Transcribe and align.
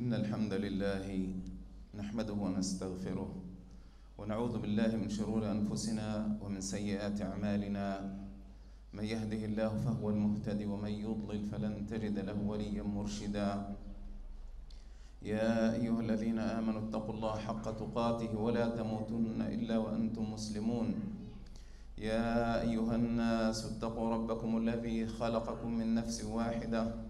إن 0.00 0.14
الحمد 0.16 0.52
لله 0.64 1.06
نحمده 1.92 2.32
ونستغفره 2.32 3.30
ونعوذ 4.18 4.54
بالله 4.58 4.96
من 4.96 5.12
شرور 5.12 5.44
أنفسنا 5.44 6.40
ومن 6.40 6.60
سيئات 6.60 7.20
أعمالنا. 7.20 8.16
من 8.96 9.04
يهده 9.04 9.44
الله 9.44 9.68
فهو 9.84 10.10
المهتدي 10.10 10.64
ومن 10.64 10.88
يضلل 11.04 11.40
فلن 11.52 11.84
تجد 11.84 12.16
له 12.16 12.38
وليا 12.40 12.82
مرشدا. 12.82 13.76
يا 15.20 15.76
أيها 15.76 16.00
الذين 16.00 16.38
آمنوا 16.38 16.88
اتقوا 16.88 17.14
الله 17.14 17.34
حق 17.38 17.66
تقاته 17.76 18.32
ولا 18.32 18.72
تموتن 18.72 19.36
إلا 19.52 19.76
وأنتم 19.84 20.32
مسلمون. 20.32 20.88
يا 22.00 22.64
أيها 22.64 22.94
الناس 22.96 23.76
اتقوا 23.76 24.08
ربكم 24.16 24.50
الذي 24.64 25.06
خلقكم 25.20 25.70
من 25.78 25.94
نفس 25.94 26.24
واحدة 26.24 27.09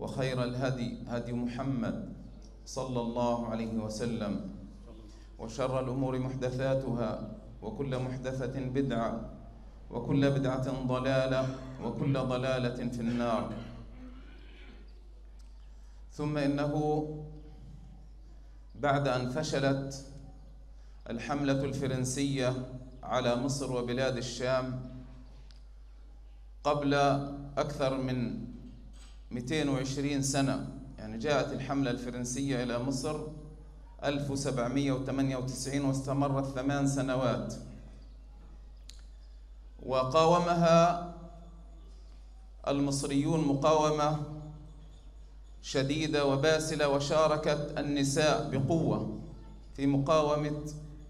وخير 0.00 0.44
الهدي 0.44 1.04
هدي 1.08 1.32
محمد 1.32 2.12
صلى 2.64 3.00
الله 3.00 3.46
عليه 3.46 3.74
وسلم. 3.78 4.50
وشر 5.38 5.80
الأمور 5.80 6.18
محدثاتها 6.18 7.36
وكل 7.62 7.98
محدثة 7.98 8.60
بدعة 8.60 9.30
وكل 9.90 10.30
بدعة 10.30 10.86
ضلالة 10.86 11.42
وكل 11.84 12.14
ضلالة 12.18 12.88
في 12.88 13.00
النار. 13.00 13.52
ثم 16.12 16.38
إنه 16.38 16.74
بعد 18.74 19.08
أن 19.08 19.28
فشلت 19.30 20.06
الحملة 21.10 21.64
الفرنسية 21.64 22.52
على 23.02 23.36
مصر 23.36 23.72
وبلاد 23.72 24.16
الشام 24.16 24.90
قبل 26.64 26.94
أكثر 27.56 28.02
من 28.02 28.49
220 29.30 30.22
سنة. 30.22 30.68
يعني 30.98 31.18
جاءت 31.18 31.52
الحملة 31.52 31.90
الفرنسية 31.90 32.62
إلى 32.62 32.78
مصر 32.78 33.20
1798 34.04 35.84
واستمرت 35.84 36.54
ثمان 36.54 36.86
سنوات. 36.86 37.54
وقاومها 39.82 41.14
المصريون 42.68 43.40
مقاومة 43.40 44.22
شديدة 45.62 46.24
وباسلة 46.26 46.88
وشاركت 46.88 47.74
النساء 47.78 48.50
بقوة 48.50 49.20
في 49.76 49.86
مقاومة 49.86 50.64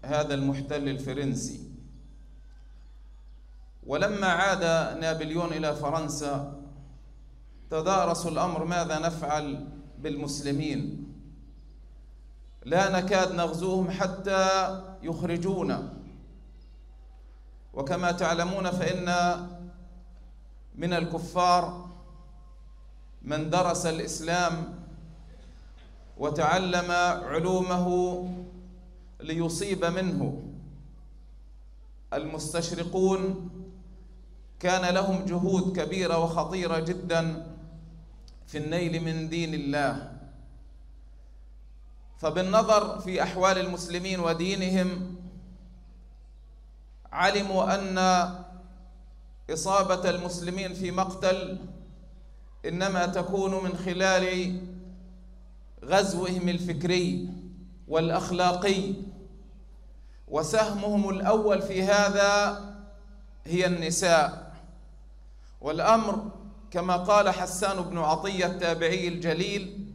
هذا 0.05 0.33
المحتل 0.33 0.89
الفرنسي. 0.89 1.59
ولما 3.87 4.27
عاد 4.27 4.63
نابليون 4.97 5.53
إلى 5.53 5.75
فرنسا 5.75 6.60
تدارسوا 7.71 8.31
الأمر 8.31 8.63
ماذا 8.63 8.99
نفعل 8.99 9.67
بالمسلمين. 9.99 11.07
لا 12.63 12.99
نكاد 12.99 13.31
نغزوهم 13.31 13.91
حتى 13.91 14.47
يخرجونا. 15.03 15.93
وكما 17.73 18.11
تعلمون 18.11 18.71
فإن 18.71 19.07
من 20.75 20.93
الكفار 20.93 21.89
من 23.21 23.49
درس 23.49 23.85
الإسلام 23.85 24.79
وتعلم 26.17 26.91
علومه 27.25 28.27
ليصيب 29.19 29.85
منه. 29.85 30.43
المستشرقون 32.13 33.49
كان 34.59 34.93
لهم 34.93 35.25
جهود 35.25 35.79
كبيرة 35.79 36.17
وخطيرة 36.23 36.79
جدا. 36.79 37.47
في 38.51 38.57
النيل 38.57 39.03
من 39.03 39.29
دين 39.29 39.53
الله. 39.53 40.11
فبالنظر 42.17 42.99
في 42.99 43.23
أحوال 43.23 43.57
المسلمين 43.57 44.19
ودينهم 44.19 45.15
علموا 47.11 47.75
أن 47.75 47.97
إصابة 49.53 50.09
المسلمين 50.09 50.73
في 50.73 50.91
مقتل 50.91 51.59
إنما 52.65 53.05
تكون 53.05 53.63
من 53.63 53.77
خلال 53.77 54.57
غزوهم 55.85 56.49
الفكري 56.49 57.29
والأخلاقي. 57.87 58.93
وسهمهم 60.27 61.09
الأول 61.09 61.61
في 61.61 61.83
هذا 61.83 62.61
هي 63.45 63.65
النساء. 63.65 64.51
والأمر 65.61 66.40
كما 66.71 66.97
قال 66.97 67.29
حسان 67.29 67.81
بن 67.81 67.97
عطية 67.97 68.45
التابعي 68.45 69.07
الجليل 69.07 69.85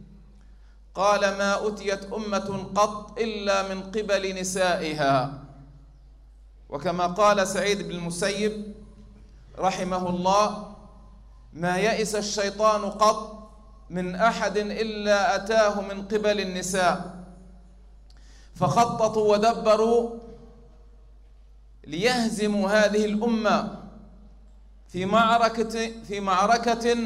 قال 0.95 1.21
ما 1.21 1.67
أتيت 1.67 2.13
أمة 2.13 2.69
قط 2.75 3.19
إلا 3.19 3.73
من 3.75 3.83
قبل 3.83 4.39
نسائها. 4.39 5.43
وكما 6.69 7.07
قال 7.07 7.47
سعيد 7.47 7.81
بن 7.87 7.91
المسيب 7.91 8.73
رحمه 9.59 10.09
الله 10.09 10.75
ما 11.53 11.77
يئس 11.77 12.15
الشيطان 12.15 12.81
قط 12.81 13.49
من 13.89 14.15
أحد 14.15 14.57
إلا 14.57 15.35
أتاه 15.35 15.81
من 15.81 16.01
قبل 16.07 16.41
النساء 16.41 17.23
فخططوا 18.55 19.31
ودبروا 19.33 20.09
ليهزموا 21.87 22.69
هذه 22.69 23.05
الأمة 23.05 23.76
في 24.87 25.05
معركة 25.05 25.91
في 26.07 26.19
معركة 26.19 26.97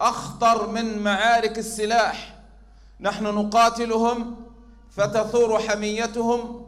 أخطر 0.00 0.66
من 0.66 0.98
معارك 0.98 1.58
السلاح. 1.58 2.38
نحن 3.00 3.24
نقاتلهم 3.24 4.36
فتثور 4.90 5.58
حميتهم 5.58 6.66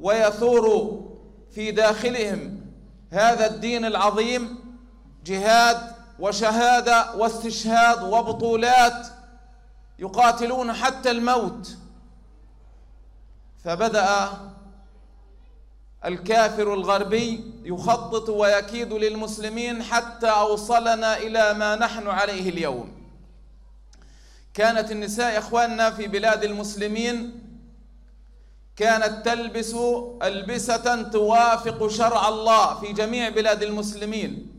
ويثور 0.00 1.00
في 1.50 1.70
داخلهم. 1.70 2.60
هذا 3.10 3.46
الدين 3.46 3.84
العظيم 3.84 4.58
جهاد 5.24 5.92
وشهادة 6.18 7.14
واستشهاد 7.16 8.02
وبطولات 8.02 9.06
يقاتلون 9.98 10.72
حتى 10.72 11.10
الموت. 11.10 11.76
فبدأ 13.64 14.28
الكافر 16.04 16.74
الغربي 16.74 17.44
يخطط 17.64 18.28
ويكيد 18.28 18.92
للمسلمين 18.92 19.82
حتى 19.82 20.26
أوصلنا 20.26 21.16
إلى 21.16 21.54
ما 21.54 21.76
نحن 21.76 22.08
عليه 22.08 22.50
اليوم. 22.50 22.92
كانت 24.54 24.92
النساء 24.92 25.38
إخواننا 25.38 25.90
في 25.90 26.06
بلاد 26.06 26.44
المسلمين 26.44 27.42
كانت 28.76 29.26
تلبس 29.26 29.74
ألبسة 30.22 31.02
توافق 31.02 31.86
شرع 31.86 32.28
الله 32.28 32.80
في 32.80 32.92
جميع 32.92 33.28
بلاد 33.28 33.62
المسلمين 33.62 34.52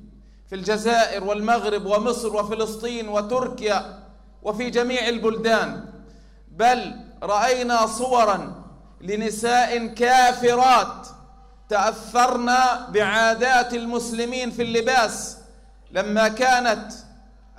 في 0.49 0.55
الجزائر 0.55 1.23
والمغرب 1.23 1.85
ومصر 1.85 2.35
وفلسطين 2.35 3.09
وتركيا 3.09 3.99
وفي 4.43 4.69
جميع 4.69 5.07
البلدان. 5.07 5.85
بل 6.51 6.95
رأينا 7.23 7.85
صورا 7.85 8.63
لنساء 9.01 9.87
كافرات 9.87 11.07
تأثرن 11.69 12.51
بعادات 12.89 13.73
المسلمين 13.73 14.51
في 14.51 14.61
اللباس 14.61 15.37
لما 15.91 16.27
كانت 16.27 16.91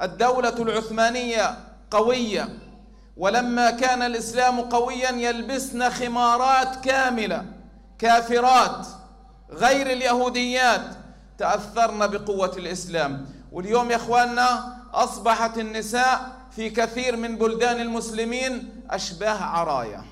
الدولة 0.02 0.62
العثمانية 0.62 1.58
قوية 1.90 2.48
ولما 3.16 3.70
كان 3.70 4.02
الإسلام 4.02 4.60
قويا 4.60 5.10
يلبسن 5.10 5.90
خمارات 5.90 6.84
كاملة 6.84 7.44
كافرات 7.98 8.86
غير 9.50 9.86
اليهوديات. 9.86 10.80
تأثرن 11.38 12.06
بقوة 12.06 12.52
الإسلام. 12.56 13.26
واليوم 13.52 13.90
يا 13.90 13.96
إخواننا 13.96 14.76
أصبحت 14.94 15.58
النساء 15.58 16.32
في 16.56 16.70
كثير 16.70 17.16
من 17.16 17.36
بلدان 17.38 17.80
المسلمين 17.80 18.82
أشباه 18.90 19.44
عرايا. 19.44 20.04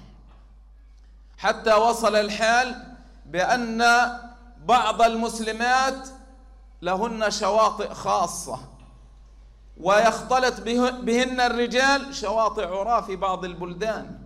حتى 1.38 1.74
وصل 1.74 2.16
الحال 2.16 2.91
بأن 3.26 3.84
بعض 4.64 5.02
المسلمات 5.02 6.08
لهن 6.82 7.30
شواطئ 7.30 7.94
خاصة 7.94 8.58
ويختلط 9.80 10.60
بهن 11.00 11.40
الرجال 11.40 12.14
شواطئ 12.14 12.66
عراة 12.66 13.00
في 13.00 13.16
بعض 13.16 13.44
البلدان. 13.44 14.18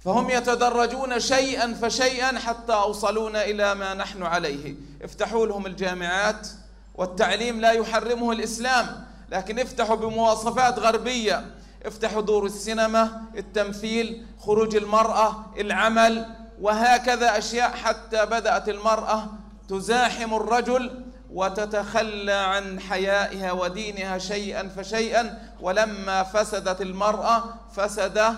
فهم 0.00 0.30
يتدرجون 0.30 1.20
شيئا 1.20 1.74
فشيئا 1.74 2.38
حتى 2.38 2.72
أوصلونا 2.72 3.44
إلى 3.44 3.74
ما 3.74 3.94
نحن 3.94 4.22
عليه. 4.22 4.74
افتحوا 5.02 5.46
لهم 5.46 5.66
الجامعات 5.66 6.48
والتعليم 6.94 7.60
لا 7.60 7.72
يحرمه 7.72 8.32
الإسلام 8.32 9.06
لكن 9.30 9.58
افتحوا 9.58 9.96
بمواصفات 9.96 10.78
غربية. 10.78 11.54
افتحوا 11.86 12.22
دور 12.22 12.46
السينما 12.46 13.22
التمثيل 13.36 14.26
خروج 14.40 14.76
المرأة 14.76 15.46
العمل 15.58 16.26
وهكذا 16.60 17.38
أشياء 17.38 17.70
حتى 17.70 18.26
بدأت 18.26 18.68
المرأة 18.68 19.26
تزاحم 19.68 20.34
الرجل 20.34 21.04
وتتخلى 21.30 22.32
عن 22.32 22.80
حيائها 22.80 23.52
ودينها 23.52 24.18
شيئا 24.18 24.68
فشيئا. 24.68 25.52
ولما 25.60 26.22
فسدت 26.22 26.80
المرأة 26.80 27.44
فسد 27.76 28.34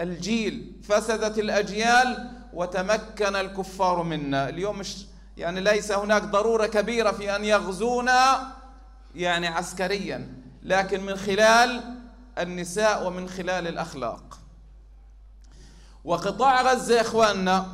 الجيل 0.00 0.80
فسدت 0.88 1.38
الأجيال 1.38 2.30
وتمكن 2.52 3.36
الكفار 3.36 4.02
منا. 4.02 4.48
اليوم 4.48 4.78
مش 4.78 5.06
يعني 5.36 5.60
ليس 5.60 5.92
هناك 5.92 6.22
ضرورة 6.22 6.66
كبيرة 6.66 7.10
في 7.10 7.36
أن 7.36 7.44
يغزونا 7.44 8.52
يعني 9.14 9.46
عسكريا 9.46 10.34
لكن 10.62 11.00
من 11.06 11.16
خلال 11.16 11.80
النساء 12.38 13.06
ومن 13.06 13.28
خلال 13.28 13.66
الأخلاق. 13.68 14.37
وقطاع 16.04 16.62
غزة 16.62 16.96
يا 16.96 17.00
إخواننا 17.00 17.66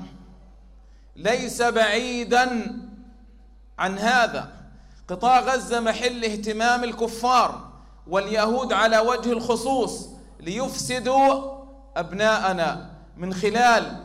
ليس 1.17 1.62
بعيدا 1.62 2.76
عن 3.79 3.99
هذا. 3.99 4.53
قطاع 5.09 5.41
غزة 5.41 5.81
محل 5.81 6.25
اهتمام 6.25 6.85
الكفار 6.85 7.69
واليهود 8.06 8.73
على 8.73 8.99
وجه 8.99 9.32
الخصوص 9.32 10.09
ليفسدوا 10.41 11.55
أبناءنا 11.97 12.91
من 13.17 13.35
خلال 13.35 14.05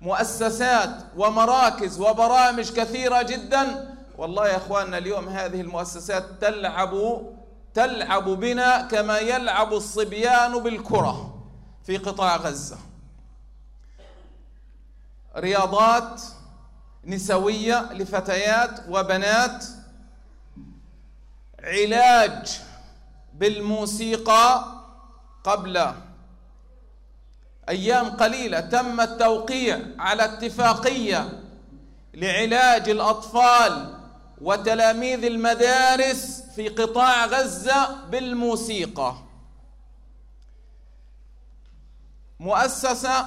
مؤسسات 0.00 0.90
ومراكز 1.16 2.00
وبرامج 2.00 2.72
كثيرة 2.72 3.22
جدا. 3.22 3.94
والله 4.18 4.48
يا 4.48 4.56
إخواننا 4.56 4.98
اليوم 4.98 5.28
هذه 5.28 5.60
المؤسسات 5.60 6.24
تلعب 6.40 7.22
تلعب 7.74 8.24
بنا 8.24 8.82
كما 8.82 9.18
يلعب 9.18 9.72
الصبيان 9.72 10.58
بالكرة 10.58 11.44
في 11.84 11.96
قطاع 11.96 12.36
غزة. 12.36 12.76
رياضات 15.36 16.22
نسوية 17.04 17.92
لفتيات 17.92 18.80
وبنات 18.88 19.64
علاج 21.64 22.60
بالموسيقى 23.34 24.64
قبل 25.44 25.92
أيام 27.68 28.10
قليلة 28.10 28.60
تم 28.60 29.00
التوقيع 29.00 29.80
على 29.98 30.24
اتفاقية 30.24 31.42
لعلاج 32.14 32.88
الأطفال 32.88 33.98
وتلاميذ 34.40 35.24
المدارس 35.24 36.42
في 36.56 36.68
قطاع 36.68 37.26
غزة 37.26 38.04
بالموسيقى. 38.04 39.14
مؤسسة 42.40 43.26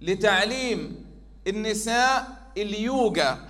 لتعليم 0.00 1.06
النساء 1.46 2.26
اليوغا. 2.56 3.48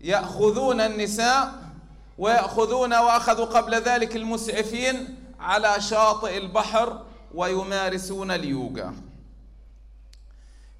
يأخذون 0.00 0.80
النساء 0.80 1.52
ويأخذون 2.18 2.94
وأخذوا 2.94 3.44
قبل 3.44 3.74
ذلك 3.74 4.16
المسعفين 4.16 5.16
على 5.40 5.80
شاطئ 5.80 6.36
البحر 6.38 7.06
ويمارسون 7.34 8.30
اليوغا. 8.30 8.94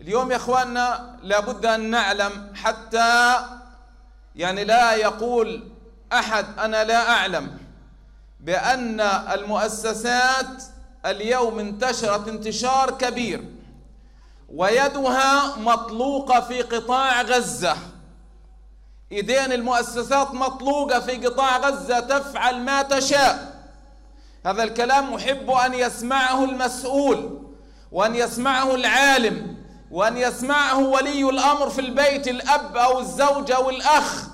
اليوم 0.00 0.30
يا 0.30 0.36
إخواننا 0.36 1.18
لابد 1.22 1.66
أن 1.66 1.90
نعلم 1.90 2.52
حتى 2.54 3.36
يعني 4.36 4.64
لا 4.64 4.94
يقول 4.94 5.68
أحد 6.12 6.58
أنا 6.58 6.84
لا 6.84 7.10
أعلم 7.10 7.58
بأن 8.40 9.00
المؤسسات 9.00 10.62
اليوم 11.06 11.58
انتشرت 11.58 12.28
انتشار 12.28 12.90
كبير 12.90 13.44
ويدها 14.48 15.56
مطلوقة 15.56 16.40
في 16.40 16.62
قطاع 16.62 17.22
غزة. 17.22 17.76
إيدين 19.12 19.52
المؤسسات 19.52 20.34
مطلوقة 20.34 21.00
في 21.00 21.26
قطاع 21.26 21.58
غزة 21.58 22.00
تفعل 22.00 22.60
ما 22.60 22.82
تشاء. 22.82 23.60
هذا 24.46 24.62
الكلام 24.62 25.14
أحب 25.14 25.50
أن 25.50 25.74
يسمعه 25.74 26.44
المسؤول 26.44 27.42
وأن 27.92 28.14
يسمعه 28.14 28.74
العالم 28.74 29.56
وأن 29.90 30.16
يسمعه 30.16 30.78
ولي 30.78 31.28
الأمر 31.30 31.70
في 31.70 31.80
البيت 31.80 32.28
الأب 32.28 32.76
أو 32.76 33.00
الزوج 33.00 33.50
أو 33.50 33.70
الأخ 33.70 34.26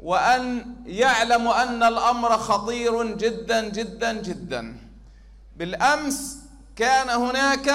وأن 0.00 0.66
يعلم 0.86 1.48
أن 1.48 1.82
الأمر 1.82 2.38
خطير 2.38 3.16
جدا 3.16 3.68
جدا 3.68 4.12
جدا. 4.12 4.75
بالأمس 5.56 6.38
كان 6.76 7.10
هناك 7.10 7.70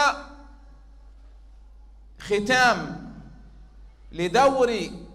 ختام 2.20 3.12
لدوري 4.12 5.06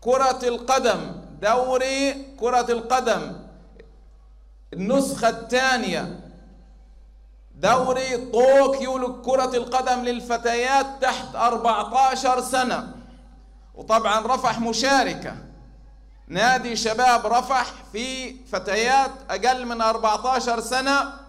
كرة 0.00 0.40
القدم 0.42 1.12
دوري 1.42 2.12
كرة 2.40 2.72
القدم. 2.72 3.32
النسخة 4.72 5.28
الثانية 5.28 6.20
دوري 7.54 8.16
طوكيو 8.16 8.98
لكرة 8.98 9.56
القدم 9.56 10.00
للفتيات 10.04 10.86
تحت 11.00 11.34
14 11.34 12.40
سنة. 12.40 12.94
وطبعا 13.74 14.34
رفح 14.34 14.60
مشاركة. 14.60 15.36
نادي 16.28 16.76
شباب 16.76 17.26
رفح 17.26 17.72
في 17.92 18.36
فتيات 18.46 19.10
أقل 19.30 19.66
من 19.66 19.80
14 19.80 20.60
سنة. 20.60 21.21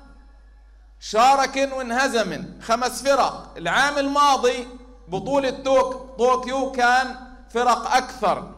شارك 1.05 1.69
وانهزم. 1.73 2.43
خمس 2.61 3.03
فرق. 3.03 3.53
العام 3.57 3.97
الماضي 3.97 4.67
بطولة 5.07 5.49
توك 5.49 6.17
طوكيو 6.17 6.71
كان 6.71 7.15
فرق 7.49 7.95
أكثر. 7.95 8.51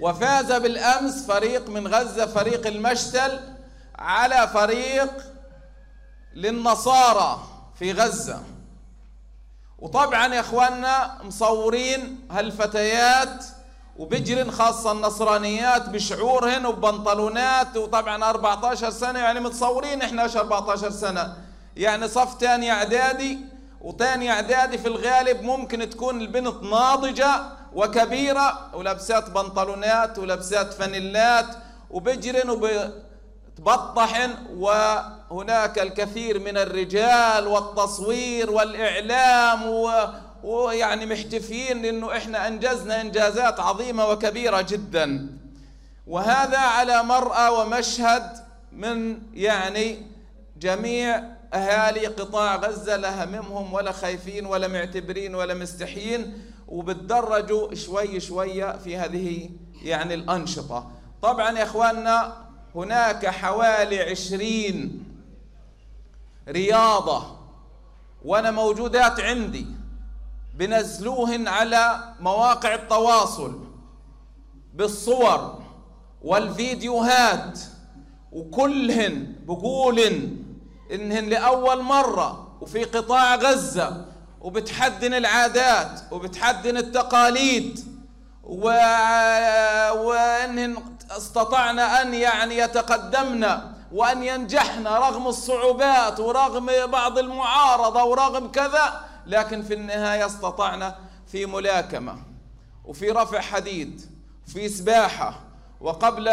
وفاز 0.00 0.52
بالأمس 0.52 1.26
فريق 1.26 1.68
من 1.68 1.88
غزة 1.88 2.26
فريق 2.26 2.66
المشتل 2.66 3.40
على 3.98 4.48
فريق 4.54 5.10
للنصارى 6.34 7.40
في 7.78 7.92
غزة. 7.92 8.42
وطبعا 9.78 10.34
يا 10.34 10.40
إخواننا 10.40 11.18
مصورين 11.22 12.28
هالفتيات 12.30 13.44
وبجرن 14.00 14.50
خاصة 14.50 14.92
النصرانيات 14.92 15.88
بشعورهن 15.88 16.66
وبنطلونات 16.66 17.76
وطبعا 17.76 18.30
14 18.30 18.90
سنة 18.90 19.18
يعني 19.18 19.40
متصورين 19.40 20.02
إحنا 20.02 20.24
14 20.24 20.90
سنة؟ 20.90 21.36
يعني 21.76 22.08
صف 22.08 22.34
تاني 22.34 22.72
إعدادي 22.72 23.38
وتاني 23.80 24.30
إعدادي 24.30 24.78
في 24.78 24.88
الغالب 24.88 25.42
ممكن 25.42 25.90
تكون 25.90 26.20
البنت 26.20 26.62
ناضجة 26.62 27.42
وكبيرة 27.74 28.70
ولبسات 28.74 29.30
بنطلونات 29.30 30.18
ولبسات 30.18 30.72
فانيلات 30.72 31.46
وبجرن 31.90 32.50
وب 32.50 32.68
تبطحن 33.56 34.30
وهناك 34.56 35.78
الكثير 35.78 36.38
من 36.38 36.56
الرجال 36.58 37.46
والتصوير 37.46 38.50
والإعلام 38.50 39.62
ويعني 40.44 41.06
محتفين 41.06 41.84
انه 41.84 42.16
إحنا 42.16 42.48
أنجزنا 42.48 43.00
إنجازات 43.00 43.60
عظيمة 43.60 44.06
وكبيرة 44.06 44.60
جدا. 44.60 45.36
وهذا 46.06 46.58
على 46.58 47.02
مرأى 47.02 47.48
ومشهد 47.48 48.32
من 48.72 49.22
يعني 49.34 50.06
جميع 50.56 51.22
أهالي 51.54 52.06
قطاع 52.06 52.56
غزة 52.56 52.96
لا 52.96 53.24
هممهم 53.24 53.72
ولا 53.72 53.92
خايفين 53.92 54.46
ولا 54.46 54.68
معتبرين 54.68 55.34
ولا 55.34 55.54
مستحيين 55.54 56.42
وبتدرجوا 56.68 57.74
شوي 57.74 58.20
شوية 58.20 58.76
في 58.76 58.96
هذه 58.96 59.50
يعني 59.82 60.14
الأنشطة. 60.14 60.90
طبعا 61.22 61.58
يا 61.58 61.62
إخواننا 61.64 62.36
هناك 62.74 63.26
حوالي 63.26 64.00
عشرين 64.00 65.04
رياضة 66.48 67.36
وأنا 68.24 68.50
موجودات 68.50 69.20
عندي. 69.20 69.66
بنزلوهن 70.54 71.48
على 71.48 72.14
مواقع 72.20 72.74
التواصل 72.74 73.60
بالصور 74.74 75.62
والفيديوهات 76.22 77.58
وكلهن 78.32 79.36
بقولن 79.46 80.36
إنهن 80.92 81.28
لأول 81.28 81.82
مرة 81.82 82.56
وفي 82.60 82.84
قطاع 82.84 83.34
غزة 83.34 84.04
وبتحدن 84.40 85.14
العادات 85.14 86.00
وبتحدن 86.10 86.76
التقاليد 86.76 88.00
وان 89.94 90.76
استطعنا 91.10 92.02
أن 92.02 92.14
يعني 92.14 92.56
يتقدمنا 92.58 93.74
وأن 93.92 94.22
ينجحنا 94.22 94.98
رغم 94.98 95.28
الصعوبات 95.28 96.20
ورغم 96.20 96.70
بعض 96.86 97.18
المعارضة 97.18 98.04
ورغم 98.04 98.50
كذا. 98.50 99.00
لكن 99.30 99.62
في 99.62 99.74
النهاية 99.74 100.26
استطعنا 100.26 100.98
في 101.26 101.46
ملاكمة 101.46 102.16
وفي 102.84 103.10
رفع 103.10 103.40
حديد 103.40 104.00
وفي 104.48 104.68
سباحة 104.68 105.40
وقبل 105.80 106.28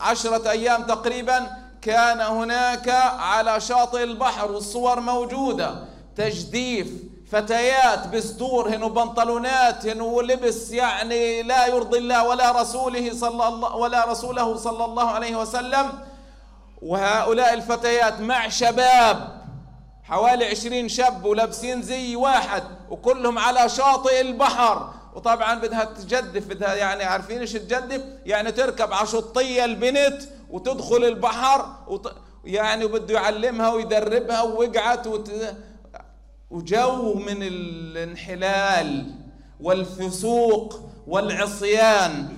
عشرة 0.00 0.50
أيام 0.50 0.82
تقريبا 0.82 1.50
كان 1.82 2.20
هناك 2.20 2.88
على 3.18 3.60
شاطئ 3.60 4.02
البحر 4.02 4.52
والصور 4.52 5.00
موجودة 5.00 5.84
تجديف 6.16 6.88
فتيات 7.32 8.06
بسدورهن 8.08 8.82
وبنطلوناتهن 8.82 10.00
ولبس 10.00 10.70
يعني 10.70 11.42
لا 11.42 11.66
يرضي 11.66 11.98
الله 11.98 12.28
ولا 12.28 12.60
رسوله 12.62 13.14
صلى 13.14 13.48
الله 13.48 13.76
ولا 13.76 14.10
رسوله 14.10 14.56
صلى 14.56 14.84
الله 14.84 15.10
عليه 15.10 15.36
وسلم 15.36 15.92
وهؤلاء 16.82 17.54
الفتيات 17.54 18.20
مع 18.20 18.48
شباب 18.48 19.41
حوالي 20.02 20.44
عشرين 20.44 20.88
شاب 20.88 21.24
ولابسين 21.24 21.82
زي 21.82 22.16
واحد 22.16 22.62
وكلهم 22.90 23.38
على 23.38 23.68
شاطئ 23.68 24.20
البحر. 24.20 24.92
وطبعا 25.14 25.54
بدها 25.54 25.84
تجدف 25.84 26.46
بدها 26.46 26.74
يعني 26.74 27.04
عارفين 27.04 27.38
إيش 27.38 27.52
تجدف 27.52 28.02
يعني 28.26 28.52
تركب 28.52 28.92
على 28.92 29.06
شطية 29.06 29.64
البنت 29.64 30.22
وتدخل 30.50 31.04
البحر 31.04 31.76
وط... 31.88 32.14
يعني 32.44 32.84
وبده 32.84 33.14
يعلمها 33.14 33.72
ويدربها 33.72 34.42
ووقعت 34.42 35.06
وت... 35.06 35.30
وجو 36.50 37.14
من 37.14 37.42
الانحلال 37.42 39.14
والفسوق 39.60 40.80
والعصيان. 41.06 42.36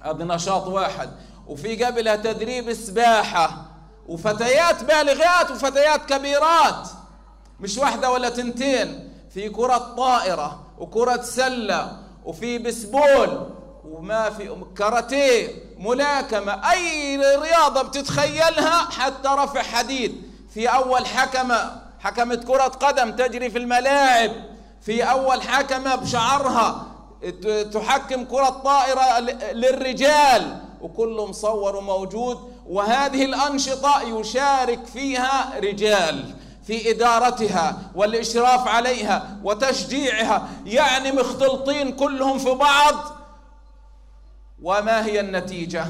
هذا 0.00 0.24
نشاط 0.24 0.66
واحد. 0.66 1.10
وفي 1.46 1.84
قبلها 1.84 2.16
تدريب 2.16 2.72
سباحة. 2.72 3.67
وفتيات 4.08 4.84
بالغات 4.84 5.50
وفتيات 5.50 6.06
كبيرات 6.06 6.88
مش 7.60 7.78
واحدة 7.78 8.10
ولا 8.10 8.28
تنتين 8.28 9.12
في 9.34 9.48
كرة 9.48 9.78
طائرة 9.96 10.60
وكرة 10.78 11.22
سلة 11.22 11.98
وفي 12.24 12.58
بسبول 12.58 13.46
وما 13.84 14.30
في 14.30 14.56
كاراتيه 14.76 15.48
ملاكمة 15.78 16.70
أي 16.72 17.16
رياضة 17.16 17.82
بتتخيلها 17.82 18.90
حتى 18.90 19.28
رفع 19.28 19.62
حديد. 19.62 20.22
في 20.54 20.66
أول 20.68 21.06
حكمة 21.06 21.82
حكمة 22.00 22.34
كرة 22.34 22.62
قدم 22.64 23.10
تجري 23.12 23.50
في 23.50 23.58
الملاعب. 23.58 24.30
في 24.80 25.02
أول 25.02 25.42
حكمة 25.42 25.94
بشعرها 25.94 26.86
تحكم 27.72 28.24
كرة 28.24 28.48
طائرة 28.48 29.18
للرجال. 29.52 30.56
وكله 30.80 31.26
مصور 31.26 31.76
وموجود 31.76 32.47
وهذه 32.68 33.24
الأنشطة 33.24 34.02
يشارك 34.02 34.86
فيها 34.86 35.58
رجال 35.58 36.34
في 36.66 36.90
إدارتها 36.90 37.78
والإشراف 37.94 38.68
عليها 38.68 39.36
وتشجيعها 39.44 40.48
يعني 40.66 41.12
مختلطين 41.12 41.92
كلهم 41.92 42.38
في 42.38 42.50
بعض. 42.50 42.94
وما 44.62 45.04
هي 45.04 45.20
النتيجة؟ 45.20 45.86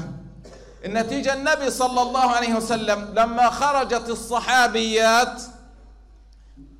النتيجة 0.85 1.33
النبي 1.33 1.71
صلى 1.71 2.01
الله 2.01 2.31
عليه 2.31 2.53
وسلم 2.53 3.13
لما 3.15 3.49
خرجت 3.49 4.09
الصحابيات 4.09 5.41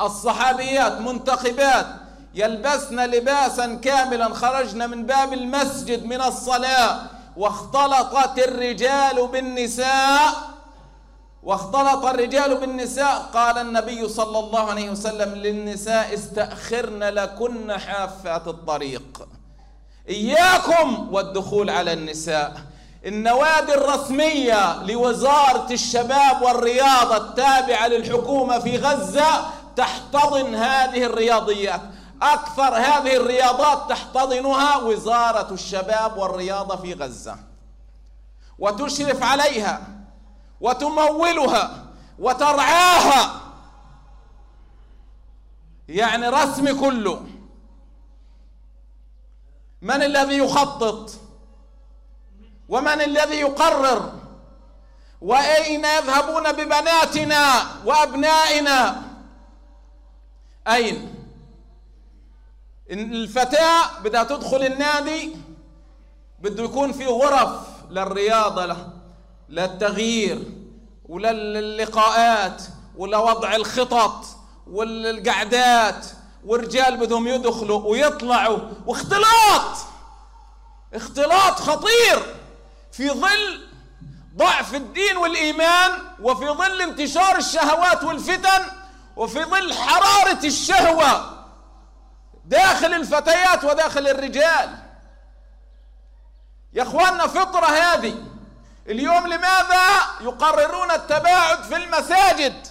الصحابيات 0.02 1.02
منتخبات 1.02 1.86
يلبسن 2.36 3.00
لباسا 3.00 3.76
كاملا 3.76 4.34
خرجنا 4.34 4.88
من 4.88 5.06
باب 5.06 5.34
المسجد 5.34 6.06
من 6.06 6.22
الصلاة 6.22 7.00
واختلطت 7.38 8.40
الرجال 8.40 9.28
بالنساء 9.28 10.34
واختلط 11.44 12.06
الرجال 12.06 12.56
بالنساء. 12.56 13.30
قال 13.34 13.58
النبي 13.58 14.10
صلى 14.10 14.40
الله 14.40 14.70
عليه 14.70 14.90
وسلم 14.90 15.36
للنساء 15.36 16.14
استأخرن 16.14 17.04
لكن 17.04 17.78
حافات 17.78 18.48
الطريق. 18.48 19.28
إياكم 20.10 21.14
والدخول 21.14 21.70
على 21.70 21.94
النساء. 21.94 22.54
النوادي 23.06 23.74
الرسمية 23.74 24.84
لوزارة 24.84 25.68
الشباب 25.72 26.42
والرياضة 26.42 27.18
التابعة 27.18 27.88
للحكومة 27.88 28.60
في 28.60 28.78
غزة 28.78 29.46
تحتضن 29.76 30.56
هذه 30.56 31.04
الرياضيات. 31.04 31.82
أكثر 32.22 32.76
هذه 32.76 33.16
الرياضات 33.16 33.90
تحتضنها 33.90 34.78
وزارة 34.78 35.54
الشباب 35.54 36.18
والرياضة 36.18 36.76
في 36.76 36.94
غزة. 36.94 37.38
وتشرف 38.60 39.24
عليها 39.24 39.82
وتمولها 40.62 41.86
وترعاها. 42.20 43.42
يعني 45.90 46.28
رسم 46.30 46.80
كله. 46.80 47.26
من 49.82 50.04
الذي 50.04 50.38
يخطط؟ 50.38 51.12
ومن 52.70 53.02
الذي 53.02 53.36
يقرر؟ 53.36 54.14
وأين 55.22 55.86
يذهبون 55.86 56.52
ببناتنا 56.52 57.62
وأبنائنا؟ 57.86 59.04
أين؟ 60.68 61.19
الفتاة 62.92 64.00
بدها 64.04 64.24
تدخل 64.24 64.64
النادي 64.64 65.36
بده 66.40 66.64
يكون 66.64 66.92
في 66.92 67.06
غرف 67.06 67.60
للرياضة 67.90 68.76
للتغيير 69.50 70.44
وللقاءات 71.10 72.64
ولوضع 72.98 73.56
الخطط 73.56 74.26
والقعدات 74.68 76.06
ورجال 76.46 76.98
بدهم 76.98 77.28
يدخلوا 77.28 77.82
ويطلعوا. 77.92 78.60
واختلاط! 78.86 79.78
اختلاط 80.94 81.60
خطير! 81.60 82.36
في 82.92 83.10
ظل 83.10 83.68
ضعف 84.38 84.76
الدين 84.76 85.18
والإيمان 85.18 85.92
وفي 86.22 86.46
ظل 86.46 86.82
انتشار 86.82 87.38
الشهوات 87.38 88.04
والفتن 88.04 88.66
وفي 89.16 89.44
ظل 89.44 89.74
حرارة 89.74 90.46
الشهوة. 90.46 91.39
داخل 92.50 92.94
الفتيات 92.94 93.64
وداخل 93.64 94.08
الرجال. 94.08 94.70
يا 96.74 96.84
إخواننا 96.84 97.28
فطرة 97.28 97.66
هذه. 97.66 98.16
اليوم 98.88 99.28
لماذا 99.28 99.84
يقررون 100.22 100.92
التباعد 100.92 101.64
في 101.64 101.76
المساجد؟ 101.76 102.68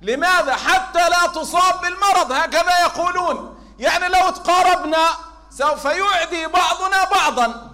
لماذا 0.00 0.56
حتى 0.56 1.08
لا 1.08 1.26
تصاب 1.26 1.80
بالمرض؟ 1.80 2.32
هكذا 2.32 2.80
يقولون. 2.80 3.64
يعني 3.78 4.08
لو 4.08 4.30
تقاربنا 4.30 5.06
سوف 5.50 5.84
يعدي 5.84 6.46
بعضنا 6.46 7.04
بعضا. 7.04 7.70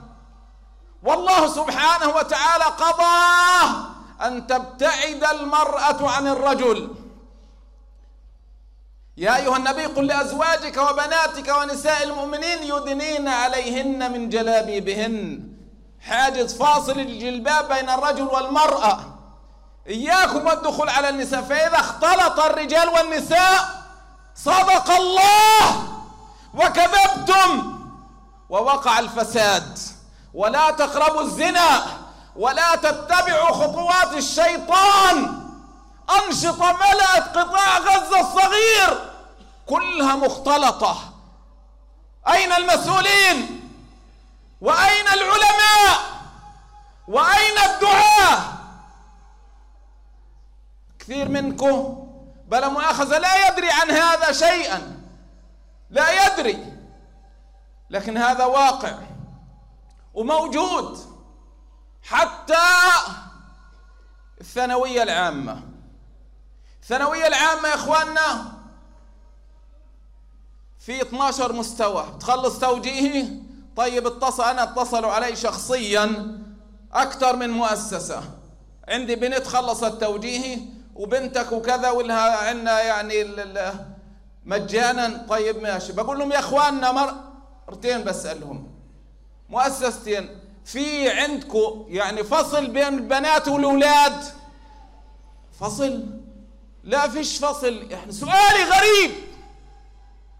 والله 1.02 1.46
سبحانه 1.46 2.08
وتعالى 2.08 2.64
قضى 2.64 3.90
أن 4.22 4.46
تبتعد 4.46 5.24
المرأة 5.24 6.10
عن 6.10 6.26
الرجل. 6.26 6.94
يا 9.20 9.36
أيها 9.36 9.56
النبي 9.56 9.86
قل 9.86 10.06
لأزواجك 10.06 10.76
وبناتك 10.76 11.54
ونساء 11.58 12.02
المؤمنين 12.02 12.62
يدنين 12.62 13.28
عليهن 13.28 14.12
من 14.12 14.28
جلابيبهن. 14.28 15.40
حاجز 16.00 16.56
فاصل 16.56 17.00
الجلباب 17.00 17.68
بين 17.68 17.90
الرجل 17.90 18.22
والمرأة. 18.22 19.00
إياكم 19.86 20.46
والدخول 20.46 20.88
على 20.88 21.08
النساء. 21.08 21.42
فإذا 21.42 21.76
اختلط 21.76 22.40
الرجال 22.40 22.88
والنساء 22.88 23.82
صدق 24.34 24.90
الله 24.90 25.82
وكذبتم 26.54 27.80
ووقع 28.50 28.98
الفساد. 28.98 29.78
ولا 30.34 30.70
تقربوا 30.70 31.22
الزنا 31.22 31.82
ولا 32.36 32.76
تتبعوا 32.76 33.52
خطوات 33.52 34.12
الشيطان. 34.12 35.40
أنشطة 36.26 36.72
ملأت 36.72 37.38
قطاع 37.38 37.78
غزة 37.78 38.20
الصغير. 38.20 39.09
كلها 39.70 40.16
مختلطة. 40.16 41.14
أين 42.28 42.52
المسؤولين؟ 42.52 43.60
وأين 44.60 45.08
العلماء؟ 45.08 45.98
وأين 47.08 47.58
الدعاة؟ 47.58 48.42
كثير 50.98 51.28
منكم 51.28 52.06
بلا 52.46 52.68
مؤاخذة 52.68 53.18
لا 53.18 53.48
يدري 53.48 53.70
عن 53.70 53.90
هذا 53.90 54.32
شيئا. 54.32 55.00
لا 55.90 56.26
يدري. 56.26 56.72
لكن 57.90 58.18
هذا 58.18 58.44
واقع 58.44 58.98
وموجود 60.14 60.98
حتى 62.02 62.68
الثانوية 64.40 65.02
العامة. 65.02 65.62
الثانوية 66.82 67.26
العامة 67.26 67.68
يا 67.68 67.74
إخواننا 67.74 68.59
في 70.90 71.02
12 71.02 71.52
مستوى. 71.52 72.04
تخلص 72.20 72.58
توجيهي؟ 72.58 73.28
طيب 73.76 74.06
اتصل 74.06 74.42
أنا 74.44 74.62
اتصلوا 74.62 75.10
علي 75.10 75.36
شخصيا 75.36 76.38
أكثر 76.92 77.36
من 77.36 77.50
مؤسسة. 77.50 78.22
عندي 78.88 79.16
بنت 79.16 79.46
خلصت 79.46 79.84
توجيهي 80.00 80.58
وبنتك 80.94 81.52
وكذا 81.52 81.90
ولها 81.90 82.48
عندنا 82.48 82.82
يعني 82.82 83.24
مجانا. 84.44 85.26
طيب 85.28 85.62
ماشي. 85.62 85.92
بقول 85.92 86.18
لهم 86.18 86.32
يا 86.32 86.38
إخواننا 86.38 87.14
مرتين 87.68 88.04
بسألهم. 88.04 88.70
مؤسستين 89.48 90.38
في 90.64 91.10
عندكم 91.10 91.84
يعني 91.88 92.24
فصل 92.24 92.66
بين 92.66 92.94
البنات 92.94 93.48
والأولاد؟ 93.48 94.24
فصل؟ 95.60 96.06
لا 96.84 97.08
فيش 97.08 97.38
فصل. 97.38 97.90
يعني 97.90 98.12
سؤالي 98.12 98.64
غريب. 98.64 99.29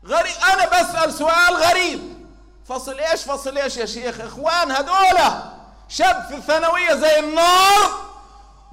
غريب. 0.06 0.34
أنا 0.52 0.66
بسأل 0.66 1.12
سؤال 1.12 1.56
غريب. 1.56 2.20
فصل 2.68 2.98
إيش؟ 2.98 3.22
فصل 3.22 3.58
إيش 3.58 3.76
يا 3.76 3.86
شيخ 3.86 4.20
إخوان؟ 4.20 4.70
هذولا 4.72 5.42
شاب 5.88 6.26
في 6.28 6.34
الثانوية 6.36 6.94
زي 6.94 7.18
النار 7.18 7.90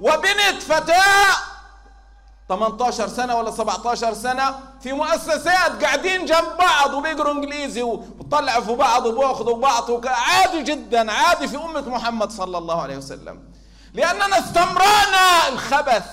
وبنت 0.00 0.62
فتاة 0.68 1.36
18 2.48 3.08
سنة 3.08 3.36
ولا 3.36 3.50
17 3.50 4.14
سنة 4.14 4.60
في 4.82 4.92
مؤسسات 4.92 5.84
قاعدين 5.84 6.24
جنب 6.24 6.56
بعض 6.58 6.94
وبيقروا 6.94 7.32
إنجليزي 7.32 7.82
وبيطلعوا 7.82 8.62
في 8.62 8.72
بعض 8.72 9.06
وبياخذوا 9.06 9.56
بعض 9.56 10.06
عادي 10.06 10.62
جدا 10.62 11.12
عادي 11.12 11.48
في 11.48 11.56
أمة 11.56 11.88
محمد 11.88 12.30
صلى 12.30 12.58
الله 12.58 12.82
عليه 12.82 12.96
وسلم. 12.96 13.42
لأننا 13.94 14.38
استمرنا 14.38 15.48
الخبث. 15.48 16.04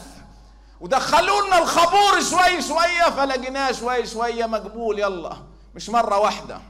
ودخلوا 0.85 1.47
لنا 1.47 1.57
الخبور 1.57 2.21
شوي 2.21 2.61
شوية 2.61 3.09
فلقيناه 3.17 3.71
شوي 3.71 4.07
شوية 4.07 4.45
مقبول 4.45 4.99
يلا. 4.99 5.37
مش 5.75 5.89
مرة 5.89 6.17
واحدة. 6.17 6.61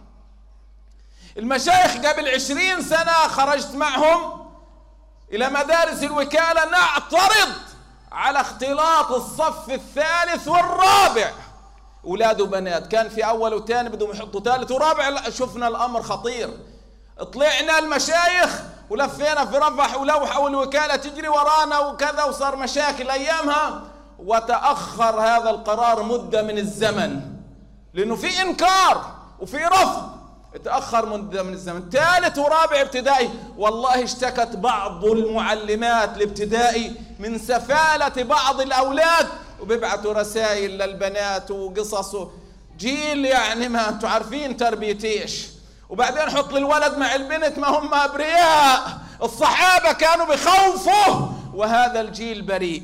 المشايخ 1.37 1.95
قبل 1.95 2.29
عشرين 2.29 2.81
سنة 2.81 3.13
خرجت 3.13 3.75
معهم 3.75 4.47
إلى 5.33 5.49
مدارس 5.49 6.03
الوكالة 6.03 6.65
نعترض 6.65 7.51
على 8.11 8.41
اختلاط 8.41 9.11
الصف 9.11 9.69
الثالث 9.69 10.47
والرابع. 10.47 11.31
أولاد 12.05 12.41
وبنات 12.41 12.87
كان 12.87 13.09
في 13.09 13.25
أول 13.25 13.53
وثاني 13.53 13.89
بدهم 13.89 14.11
يحطوا 14.11 14.41
ثالث 14.41 14.71
ورابع 14.71 15.29
شفنا 15.29 15.67
الأمر 15.67 16.01
خطير. 16.01 16.57
طلعنا 17.33 17.79
المشايخ 17.79 18.61
ولفينا 18.89 19.45
في 19.45 19.57
رفح 19.57 19.97
ولوحة 19.97 20.39
والوكالة 20.39 20.95
تجري 20.95 21.27
ورانا 21.27 21.79
وكذا 21.79 22.23
وصار 22.23 22.55
مشاكل 22.55 23.09
أيامها. 23.09 23.94
وتأخر 24.19 25.21
هذا 25.21 25.49
القرار 25.49 26.03
مدة 26.03 26.41
من 26.41 26.57
الزمن. 26.57 27.21
لأنه 27.93 28.15
في 28.15 28.41
إنكار 28.41 29.15
وفي 29.39 29.57
رفض. 29.57 30.15
تأخر 30.65 31.05
مدة 31.05 31.43
من 31.43 31.53
الزمن. 31.53 31.89
ثالث 31.89 32.37
ورابع 32.37 32.81
ابتدائي. 32.81 33.29
والله 33.57 34.03
اشتكت 34.03 34.55
بعض 34.55 35.05
المعلمات 35.05 36.17
الابتدائي 36.17 36.95
من 37.19 37.37
سفالة 37.37 38.23
بعض 38.23 38.61
الأولاد 38.61 39.27
وبيبعثوا 39.61 40.13
رسائل 40.13 40.71
للبنات 40.71 41.51
وقصص. 41.51 42.15
جيل 42.77 43.25
يعني 43.25 43.69
ما 43.69 43.89
أنتم 43.89 44.07
عارفين 44.07 44.57
تربية 44.57 45.03
إيش. 45.03 45.47
وبعدين 45.89 46.29
حط 46.29 46.53
للولد 46.53 46.97
مع 46.97 47.15
البنت 47.15 47.57
ما 47.59 47.67
هم 47.67 47.93
أبرياء. 47.93 48.81
الصحابة 49.23 49.91
كانوا 49.91 50.25
بخوفه. 50.25 51.29
وهذا 51.53 52.01
الجيل 52.01 52.41
بريء. 52.41 52.83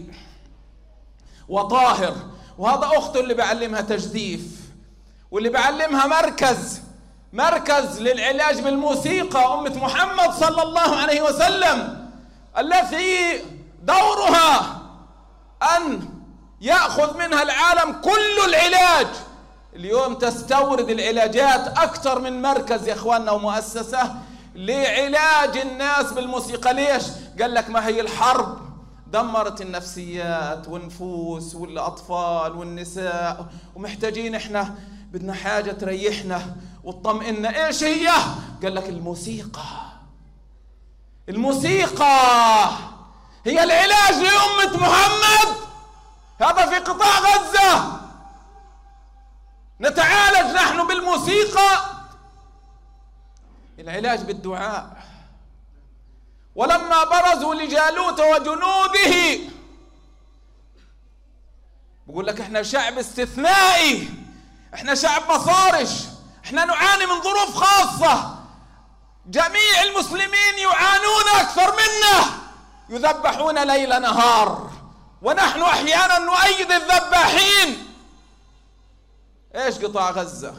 وطاهر. 1.52 2.16
وهذا 2.58 2.90
أخته 2.98 3.20
اللي 3.20 3.34
بعلمها 3.34 3.82
تجديف 3.82 4.42
واللي 5.32 5.50
بعلمها 5.50 6.08
مركز 6.08 6.82
مركز 7.34 8.02
للعلاج 8.02 8.62
بالموسيقى. 8.62 9.54
أمة 9.54 9.78
محمد 9.78 10.34
صلى 10.34 10.64
الله 10.64 10.96
عليه 10.96 11.22
وسلم 11.22 12.08
التي 12.58 13.40
دورها 13.84 14.82
أن 15.78 16.10
يأخذ 16.62 17.18
منها 17.18 17.44
العالم 17.44 17.92
كل 18.02 18.50
العلاج. 18.50 19.08
اليوم 19.76 20.14
تستورد 20.14 20.90
العلاجات 20.90 21.68
أكثر 21.78 22.20
من 22.20 22.42
مركز 22.42 22.88
يا 22.88 22.94
إخواننا 22.94 23.32
ومؤسسة 23.32 24.16
لعلاج 24.56 25.58
الناس 25.58 26.12
بالموسيقى. 26.12 26.74
ليش؟ 26.74 27.04
قال 27.42 27.54
لك 27.54 27.70
ما 27.70 27.88
هي 27.88 28.02
الحرب 28.02 28.61
دمرت 29.12 29.62
النفسيات 29.62 30.68
والنفوس 30.68 31.56
والأطفال 31.56 32.56
والنساء 32.56 33.46
ومحتاجين 33.76 34.36
إحنا 34.36 34.76
بدنا 35.12 35.34
حاجة 35.34 35.72
تريحنا 35.72 36.56
وتطمئننا. 36.84 37.66
إيش 37.68 37.84
هي؟ 37.84 38.08
قال 38.64 38.76
لك 38.76 38.90
الموسيقى. 38.90 39.62
الموسيقى 41.30 42.70
هي 43.46 43.64
العلاج 43.64 44.14
لأمة 44.14 44.78
محمد. 44.78 45.56
هذا 46.42 46.66
في 46.66 46.76
قطاع 46.76 47.20
غزة. 47.20 48.02
نتعالج 49.82 50.56
نحن 50.56 50.88
بالموسيقى. 50.88 51.84
العلاج 53.80 54.22
بالدعاء. 54.24 55.11
ولما 56.56 57.04
برزوا 57.04 57.56
لجالوت 57.56 58.20
وجنوده 58.20 59.40
بقول 62.08 62.28
لك 62.28 62.42
إحنا 62.42 62.64
شعب 62.64 62.98
استثنائي 62.98 64.10
إحنا 64.74 64.96
شعب 64.96 65.32
مصارش 65.32 65.90
إحنا 66.46 66.66
نعاني 66.66 67.06
من 67.06 67.22
ظروف 67.22 67.56
خاصة. 67.56 68.36
جميع 69.26 69.82
المسلمين 69.84 70.58
يعانون 70.58 71.28
أكثر 71.40 71.72
منا 71.74 72.26
يذبحون 72.90 73.64
ليل 73.64 74.02
نهار 74.02 74.72
ونحن 75.22 75.62
أحيانا 75.62 76.18
نؤيد 76.20 76.72
الذباحين. 76.72 77.88
إيش 79.56 79.78
قطاع 79.78 80.12
غزة؟ 80.12 80.54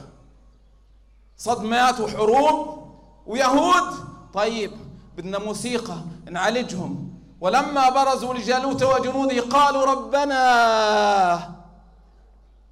صدمات 1.39 2.01
وحروب 2.01 2.89
ويهود؟ 3.27 4.07
طيب 4.35 4.73
بدنا 5.17 5.39
موسيقى 5.39 5.97
نعالجهم. 6.31 7.13
ولما 7.41 7.89
برزوا 7.89 8.35
لجالوت 8.35 8.83
وجنوده 8.83 9.41
قالوا 9.41 9.85
ربنا 9.85 10.43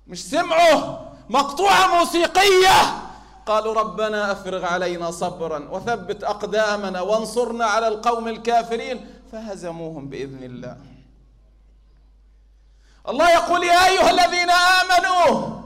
مش 0.07 0.25
سمعوا 0.31 0.97
مقطوعة 1.31 1.99
موسيقية. 1.99 3.01
قالوا 3.47 3.75
ربنا 3.75 4.33
أفرغ 4.33 4.65
علينا 4.65 5.11
صبرا 5.11 5.69
وثبت 5.71 6.25
أقدامنا 6.25 7.01
وانصرنا 7.01 7.65
على 7.65 7.89
القوم 7.89 8.29
الكافرين. 8.29 9.07
فهزموهم 9.33 10.09
بإذن 10.09 10.43
الله. 10.43 10.77
الله 13.09 13.31
يقول 13.31 13.65
يا 13.65 13.87
أيها 13.87 14.11
الذين 14.11 14.51
آمنوا 14.51 15.61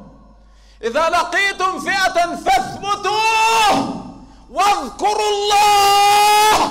إذا 0.82 1.08
لقيتم 1.08 1.78
فئة 1.78 2.36
فاثبتوا 2.36 4.03
واذكروا 4.50 5.30
الله! 5.32 6.70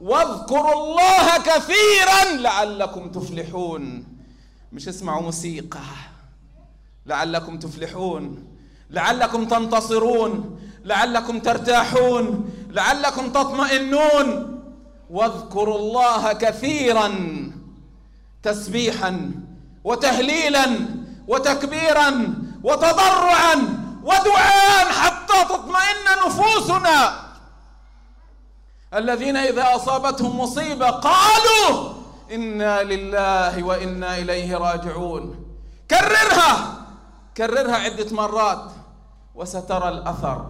واذكروا 0.00 0.72
الله 0.72 1.38
كثيرا 1.38 2.24
لعلكم 2.36 3.10
تفلحون. 3.10 4.04
مش 4.72 4.88
اسمعوا 4.88 5.22
موسيقى. 5.22 5.80
لعلكم 7.06 7.58
تفلحون. 7.58 8.44
لعلكم 8.90 9.44
تنتصرون. 9.44 10.60
لعلكم 10.84 11.38
ترتاحون. 11.40 12.50
لعلكم 12.70 13.32
تطمئنون. 13.32 14.58
واذكروا 15.10 15.78
الله 15.78 16.32
كثيرا 16.32 17.12
تسبيحا 18.42 19.30
وتهليلا 19.84 20.66
وتكبيرا 21.28 22.34
وتضرعا 22.64 23.81
ودعاء 24.02 24.92
حتى 24.92 25.44
تطمئن 25.48 26.26
نفوسنا. 26.26 27.22
الذين 28.94 29.36
إذا 29.36 29.76
أصابتهم 29.76 30.40
مصيبة 30.40 30.90
قالوا 30.90 31.92
إنا 32.32 32.82
لله 32.82 33.62
وإنا 33.62 34.18
إليه 34.18 34.56
راجعون. 34.56 35.46
كررها. 35.90 36.74
كررها 37.36 37.76
عدة 37.76 38.16
مرات. 38.16 38.64
وسترى 39.34 39.88
الأثر. 39.88 40.46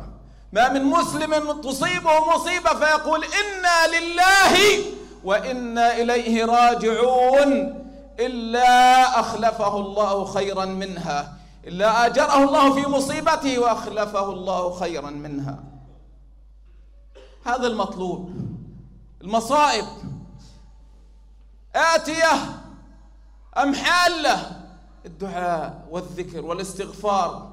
ما 0.53 0.69
من 0.69 0.85
مسلم 0.85 1.61
تصيبه 1.61 2.35
مصيبة 2.35 2.75
فيقول 2.75 3.25
إنا 3.25 3.97
لله 3.97 4.85
وإنا 5.25 5.97
إليه 5.97 6.45
راجعون. 6.45 7.79
إلا 8.21 9.21
أخلفه 9.21 9.77
الله 9.77 10.25
خيرا 10.25 10.65
منها. 10.65 11.33
إلا 11.65 12.07
أجره 12.07 12.45
الله 12.45 12.75
في 12.75 12.89
مصيبته 12.89 13.59
وأخلفه 13.59 14.31
الله 14.31 14.79
خيرا 14.81 15.11
منها. 15.11 15.59
هذا 17.45 17.67
المطلوب. 17.67 18.33
المصائب. 19.23 19.87
آتية. 21.75 22.33
أم 23.59 23.75
حالة. 23.75 24.63
الدعاء 25.07 25.87
والذكر 25.91 26.45
والاستغفار. 26.45 27.53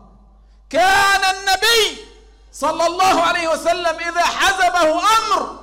كان 0.69 1.21
النبي 1.35 2.01
صلى 2.51 2.87
الله 2.87 3.21
عليه 3.21 3.47
وسلم 3.47 3.95
إذا 3.95 4.21
حزبه 4.21 4.91
أمر. 4.91 5.59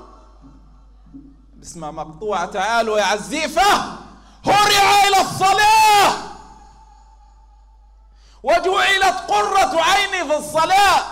اسمع 1.62 1.90
مقطوعة 1.90 2.46
تعالوا 2.46 2.98
يا 2.98 3.04
عزيفة. 3.04 3.76
هرع 4.44 5.06
إلى 5.09 5.20
الصلاة. 5.20 6.36
وجعلت 8.46 9.16
قرة 9.28 9.82
عيني 9.82 10.28
في 10.28 10.37
الصلاة. 10.37 11.02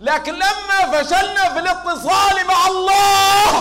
لكن 0.00 0.34
لما 0.34 0.92
فشلنا 0.92 1.52
في 1.52 1.58
الاتصال 1.58 2.46
مع 2.46 2.66
الله 2.66 3.60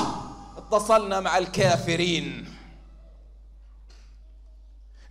اتصلنا 0.57 1.19
مع 1.19 1.37
الكافرين. 1.37 2.57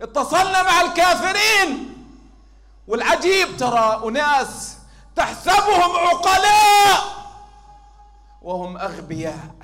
اتصلنا 0.01 0.63
مع 0.63 0.81
الكافرين. 0.81 1.93
والعجيب 2.87 3.57
ترى 3.57 4.01
أناس 4.07 4.77
تحسبهم 5.15 5.95
عقلاء 5.95 7.03
وهم 8.41 8.77
أغبياء. 8.77 9.55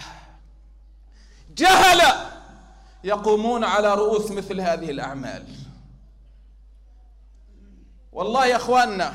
جهل 1.55 2.01
يقومون 3.03 3.63
على 3.63 3.93
رؤوس 3.93 4.31
مثل 4.31 4.61
هذه 4.61 4.91
الأعمال. 4.91 5.62
والله 8.13 8.45
يا 8.45 8.55
أخواننا 8.55 9.13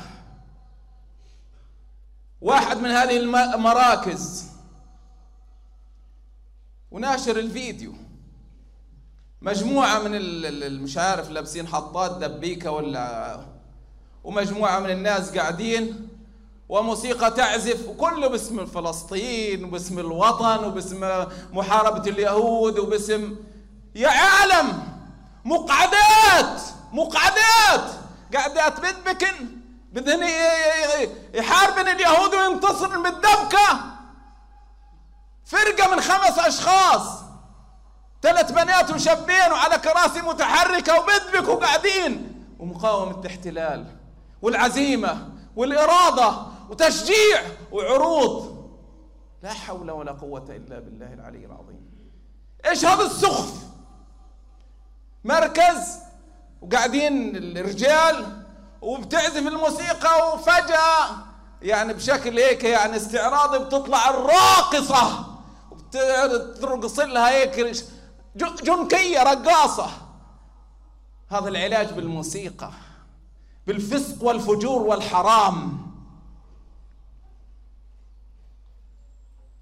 واحد 2.41 2.77
من 2.77 2.89
هذه 2.89 3.17
المراكز 3.55 4.45
وناشر 6.91 7.39
الفيديو 7.39 7.93
مجموعة 9.41 9.99
من 9.99 10.83
مش 10.83 10.97
عارف 10.97 11.29
لابسين 11.29 11.67
حطات 11.67 12.11
دبيكة 12.17 12.71
ولا 12.71 13.39
ومجموعة 14.23 14.79
من 14.79 14.89
الناس 14.89 15.37
قاعدين 15.37 16.09
وموسيقى 16.69 17.31
تعزف 17.31 17.87
وكله 17.87 18.27
باسم 18.27 18.65
فلسطين 18.65 19.63
وباسم 19.63 19.99
الوطن 19.99 20.63
وباسم 20.63 21.25
محاربة 21.53 22.09
اليهود 22.09 22.79
وباسم 22.79 23.35
يا 23.95 24.09
عالم 24.09 24.83
مقعدات 25.45 26.61
مقعدات! 26.93 27.91
قاعدات 28.33 28.79
بدبكن 28.79 29.59
بدهن 29.91 30.29
يحاربن 31.33 31.87
اليهود 31.87 32.35
وينتصر 32.35 32.99
بالدبكة 32.99 33.79
فرقة 35.45 35.95
من 35.95 36.01
خمس 36.01 36.39
أشخاص. 36.39 37.19
ثلاث 38.21 38.51
بنات 38.51 38.91
وشابين 38.91 39.51
وعلى 39.51 39.77
كراسي 39.77 40.21
متحركة 40.21 40.99
وبدبكوا 40.99 41.65
قاعدين. 41.65 42.45
ومقاومة 42.59 43.19
الاحتلال 43.19 43.95
والعزيمة 44.41 45.29
والإرادة 45.55 46.33
وتشجيع 46.69 47.41
وعروض. 47.71 48.59
لا 49.43 49.53
حول 49.53 49.91
ولا 49.91 50.11
قوة 50.11 50.45
إلا 50.49 50.79
بالله 50.79 51.13
العلي 51.13 51.45
العظيم. 51.45 51.89
إيش 52.65 52.85
هذا 52.85 53.03
السخف؟ 53.03 53.53
مركز 55.23 55.99
وقاعدين 56.61 57.35
الرجال 57.57 58.43
وبتعزف 58.81 59.47
الموسيقى 59.47 60.33
وفجأة 60.33 61.17
يعني 61.61 61.93
بشكل 61.93 62.39
هيك 62.39 62.63
يعني 62.63 62.95
استعراضي 62.95 63.59
بتطلع 63.59 64.09
الراقصة 64.09 65.25
وبترقص 65.71 66.99
لها 66.99 67.29
هيك 67.29 67.75
جنكية 68.35 69.23
رقاصة. 69.23 69.89
هذا 71.29 71.47
العلاج 71.49 71.93
بالموسيقى 71.93 72.71
بالفسق 73.67 74.23
والفجور 74.23 74.81
والحرام. 74.81 75.89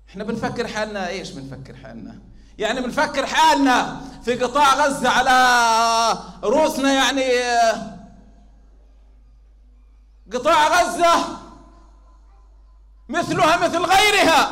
إحنا 0.09 0.23
بنفكر 0.23 0.67
حالنا 0.67 1.07
إيش 1.07 1.31
بنفكر 1.31 1.75
حالنا؟ 1.75 2.19
يعني 2.57 2.81
بنفكر 2.81 3.25
حالنا 3.25 4.01
في 4.25 4.35
قطاع 4.35 4.73
غزة 4.73 5.09
على 5.09 6.19
روسنا 6.43 6.93
يعني 6.93 7.23
قطاع 10.33 10.67
غزة 10.67 11.25
مثلها 13.09 13.57
مثل 13.57 13.85
غيرها. 13.85 14.51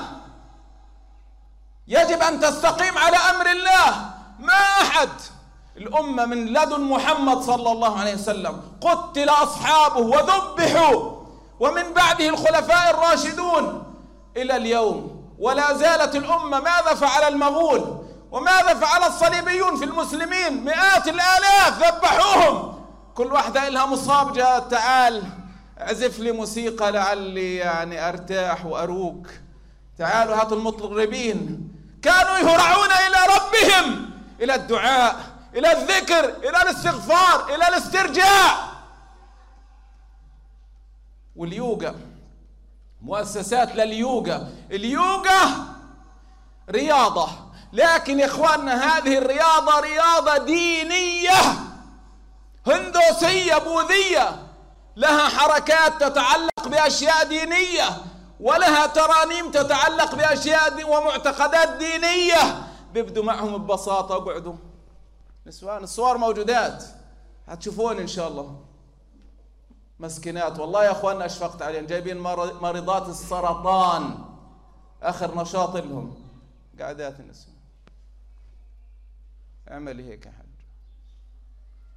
يجب 1.87 2.21
أن 2.21 2.39
تستقيم 2.39 2.97
على 2.97 3.17
أمر 3.17 3.51
الله. 3.51 4.13
ما 4.39 4.53
أحد 4.81 5.09
الأمة 5.77 6.25
من 6.25 6.45
لدن 6.45 6.81
محمد 6.81 7.41
صلى 7.41 7.71
الله 7.71 7.99
عليه 7.99 8.13
وسلم 8.13 8.61
قتل 8.81 9.29
أصحابه 9.29 9.99
وذبحوا. 9.99 11.25
ومن 11.59 11.93
بعده 11.93 12.29
الخلفاء 12.29 12.89
الراشدون. 12.89 13.93
إلى 14.37 14.55
اليوم 14.55 15.14
ولا 15.39 15.73
زالت 15.73 16.15
الأمة 16.15 16.59
ماذا 16.59 16.93
فعل 16.95 17.33
المغول؟ 17.33 18.05
وماذا 18.31 18.73
فعل 18.73 19.03
الصليبيون 19.03 19.77
في 19.77 19.85
المسلمين؟ 19.85 20.63
مئات 20.63 21.07
الآلاف 21.07 21.79
ذبحوهم. 21.79 22.85
كل 23.15 23.33
واحدة 23.33 23.69
لها 23.69 23.85
مصاب 23.85 24.33
جاء 24.33 24.59
تعال 24.59 25.23
عزف 25.77 26.19
لي 26.19 26.31
موسيقى 26.31 26.91
لعلي 26.91 27.55
يعني 27.55 28.09
أرتاح 28.09 28.65
وأروق. 28.65 29.27
تعالوا 29.97 30.35
هاتوا 30.35 30.57
المطربين. 30.57 31.71
كانوا 32.01 32.37
يهرعون 32.37 32.89
إلى 32.91 33.17
ربهم 33.35 34.09
إلى 34.41 34.55
الدعاء 34.55 35.15
إلى 35.55 35.71
الذكر 35.71 36.25
إلى 36.25 36.61
الاستغفار 36.61 37.55
إلى 37.55 37.67
الاسترجاع 37.67 38.57
واليوغا 41.35 41.95
مؤسسات 43.05 43.75
لليوغا. 43.75 44.49
اليوغا 44.71 45.65
رياضة. 46.69 47.27
لكن 47.73 48.19
يا 48.19 48.25
إخواننا 48.25 48.97
هذه 48.97 49.17
الرياضة 49.17 49.79
رياضة 49.79 50.37
دينية 50.37 51.41
هندوسية 52.67 53.57
بوذية. 53.57 54.47
لها 54.95 55.29
حركات 55.29 56.03
تتعلق 56.03 56.67
بأشياء 56.67 57.23
دينية 57.27 57.89
ولها 58.39 58.85
ترانيم 58.85 59.51
تتعلق 59.51 60.15
بأشياء 60.15 60.69
دي 60.69 60.83
ومعتقدات 60.83 61.69
دينية. 61.69 62.67
بيبدوا 62.93 63.23
معهم 63.23 63.57
ببساطة 63.57 64.15
اقعدوا 64.15 64.53
نسوان 65.47 65.83
الصور 65.83 66.17
موجودات. 66.17 66.83
هتشوفون 67.47 67.99
إن 67.99 68.07
شاء 68.07 68.27
الله. 68.27 68.64
مسكينات 69.99 70.59
والله 70.59 70.83
يا 70.85 70.91
اخواننا 70.91 71.25
أشفقت 71.25 71.61
عليهم. 71.61 71.85
جايبين 71.85 72.17
مريضات 72.61 73.09
السرطان. 73.09 74.25
آخر 75.01 75.41
نشاط 75.41 75.75
لهم. 75.77 76.29
قعدات 76.79 77.19
النسوان 77.19 77.55
اعملي 79.71 80.11
هيك 80.11 80.25
يا 80.25 80.31
حاج. 80.31 80.45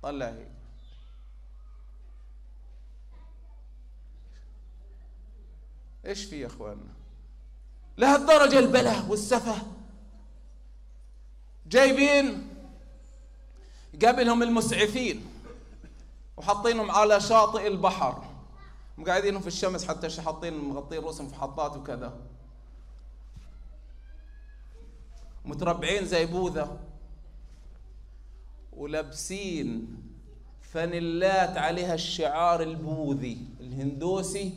طلع 0.02 0.26
هيك. 0.26 0.48
إيش 6.06 6.24
في 6.24 6.40
يا 6.40 6.46
اخواننا 6.46 6.92
لهالدرجة 7.98 8.58
البلاء 8.58 9.06
والسفه. 9.08 9.56
جايبين 11.66 12.48
قبلهم 14.04 14.42
المسعفين. 14.42 15.26
وحاطينهم 16.38 16.90
على 16.90 17.20
شاطئ 17.20 17.66
البحر. 17.66 18.24
مقعدينهم 18.98 19.40
في 19.40 19.46
الشمس 19.46 19.88
حتى 19.88 20.22
حاطين 20.22 20.58
مغطين 20.58 20.98
رؤوسهم 20.98 21.28
في 21.28 21.34
حطات 21.34 21.76
وكذا. 21.76 22.16
متربعين 25.44 26.04
زي 26.04 26.26
بوذا. 26.26 26.78
ولابسين 28.72 29.96
فانيلات 30.60 31.56
عليها 31.56 31.94
الشعار 31.94 32.62
البوذي. 32.62 33.38
الهندوسي 33.60 34.54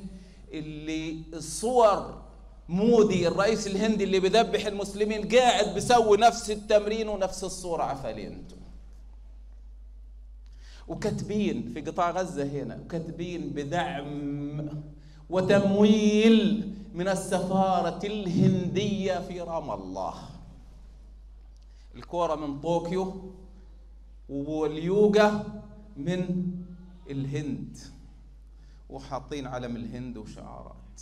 اللي 0.52 1.24
الصور 1.34 2.22
مودي 2.70 3.28
الرئيس 3.28 3.68
الهندي 3.68 4.04
اللي 4.04 4.20
بذبح 4.20 4.66
المسلمين 4.66 5.36
قاعد 5.36 5.74
بيسوي 5.74 6.18
نفس 6.18 6.52
التمرين 6.52 7.10
ونفس 7.10 7.44
الصورة. 7.44 7.84
عفالين 7.84 8.34
أنتم. 8.34 8.61
وكاتبين 10.92 11.72
في 11.74 11.82
قطاع 11.82 12.12
غزة 12.12 12.44
هنا 12.44 12.80
وكاتبين 12.86 13.50
بدعم 13.50 14.70
وتمويل 15.30 16.74
من 16.94 17.08
السفارة 17.08 18.06
الهندية 18.06 19.20
في 19.20 19.42
رام 19.42 19.72
الله. 19.72 20.14
الكورة 21.96 22.36
من 22.36 22.60
طوكيو 22.60 23.32
واليوغا 24.30 25.62
من 25.98 26.52
الهند. 27.10 27.78
وحاطين 28.90 29.48
علم 29.48 29.76
الهند 29.76 30.18
وشعارات. 30.18 31.02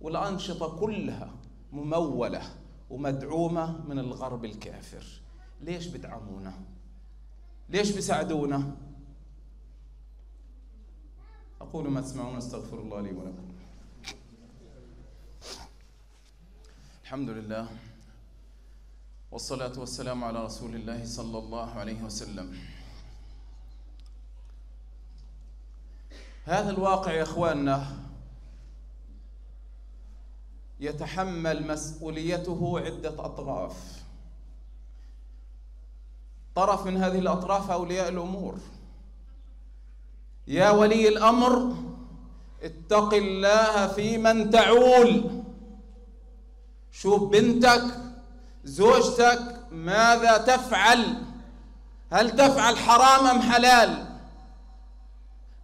والأنشطة 0.00 0.78
كلها 0.78 1.30
ممولة 1.72 2.42
ومدعومة 2.90 3.84
من 3.88 3.98
الغرب 3.98 4.44
الكافر. 4.44 5.04
ليش 5.60 5.86
بدعمونا 5.86 6.52
ليش 7.68 7.90
بيساعدونا؟ 7.90 8.76
أقول 11.60 11.88
ما 11.90 12.00
تسمعون 12.00 12.36
أستغفر 12.36 12.78
الله 12.78 13.00
لي 13.00 13.12
ولكم. 13.12 13.54
الحمد 17.02 17.30
لله 17.30 17.68
والصلاة 19.32 19.78
والسلام 19.78 20.24
على 20.24 20.44
رسول 20.44 20.74
الله 20.74 21.04
صلى 21.04 21.38
الله 21.38 21.70
عليه 21.70 22.02
وسلم. 22.02 22.58
هذا 26.44 26.70
الواقع 26.70 27.12
يا 27.12 27.22
إخواننا 27.22 27.96
يتحمل 30.80 31.66
مسؤوليته 31.66 32.80
عدة 32.80 33.24
أطراف. 33.24 34.03
طرف 36.54 36.86
من 36.86 36.96
هذه 36.96 37.18
الأطراف 37.18 37.70
أولياء 37.70 38.08
الأمور. 38.08 38.54
يا 40.46 40.70
ولي 40.70 41.08
الأمر 41.08 41.74
اتق 42.62 43.14
الله 43.14 43.86
في 43.86 44.18
من 44.18 44.50
تعول. 44.50 45.42
شوف 46.92 47.22
بنتك 47.22 47.84
زوجتك 48.64 49.56
ماذا 49.70 50.36
تفعل؟ 50.36 51.22
هل 52.12 52.30
تفعل 52.30 52.76
حرام 52.76 53.26
أم 53.26 53.42
حلال؟ 53.42 54.06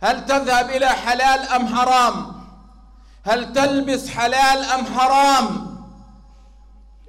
هل 0.01 0.27
تذهب 0.27 0.71
إلى 0.71 0.89
حلال 0.89 1.41
أم 1.41 1.67
حرام؟ 1.67 2.33
هل 3.23 3.53
تلبس 3.53 4.09
حلال 4.09 4.65
أم 4.65 4.85
حرام؟ 4.85 5.70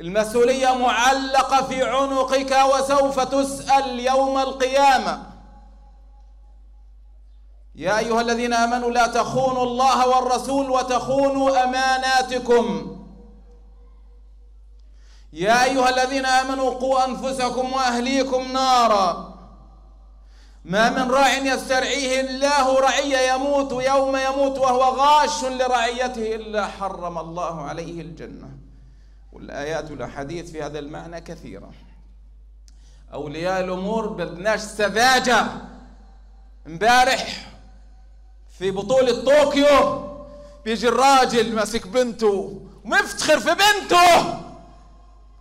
المسؤولية 0.01 0.73
معلقة 0.73 1.63
في 1.67 1.83
عنقك 1.83 2.57
وسوف 2.73 3.19
تسأل 3.19 3.99
يوم 3.99 4.37
القيامة. 4.37 5.23
يا 7.75 7.97
أيها 7.97 8.21
الذين 8.21 8.53
آمنوا 8.53 8.91
لا 8.91 9.07
تخونوا 9.07 9.63
الله 9.63 10.07
والرسول 10.07 10.69
وتخونوا 10.69 11.63
أماناتكم. 11.63 12.97
يا 15.33 15.63
أيها 15.63 15.89
الذين 15.89 16.25
آمنوا 16.25 16.69
قوا 16.69 17.05
أنفسكم 17.05 17.73
وأهليكم 17.73 18.51
نارا. 18.51 19.31
ما 20.65 20.89
من 20.89 21.11
راع 21.11 21.37
يسترعيه 21.37 22.21
الله 22.21 22.79
رعية 22.79 23.33
يموت 23.33 23.71
يوم 23.71 24.15
يموت 24.15 24.57
وهو 24.57 24.83
غاش 24.83 25.43
لرعيته 25.43 26.35
إلا 26.35 26.67
حرم 26.67 27.17
الله 27.17 27.61
عليه 27.61 28.01
الجنة. 28.01 28.50
والآيات 29.31 29.91
والأحاديث 29.91 30.51
في 30.51 30.63
هذا 30.63 30.79
المعنى 30.79 31.21
كثيرة. 31.21 31.71
أولياء 33.13 33.63
الأمور 33.63 34.07
بدناش 34.07 34.59
سذاجة. 34.59 35.45
امبارح 36.67 37.51
في 38.59 38.71
بطولة 38.71 39.23
طوكيو 39.23 40.11
بيجي 40.65 40.87
الراجل 40.87 41.55
ماسك 41.55 41.87
بنته 41.87 42.61
ومفتخر 42.85 43.39
في 43.39 43.55
بنته 43.55 44.39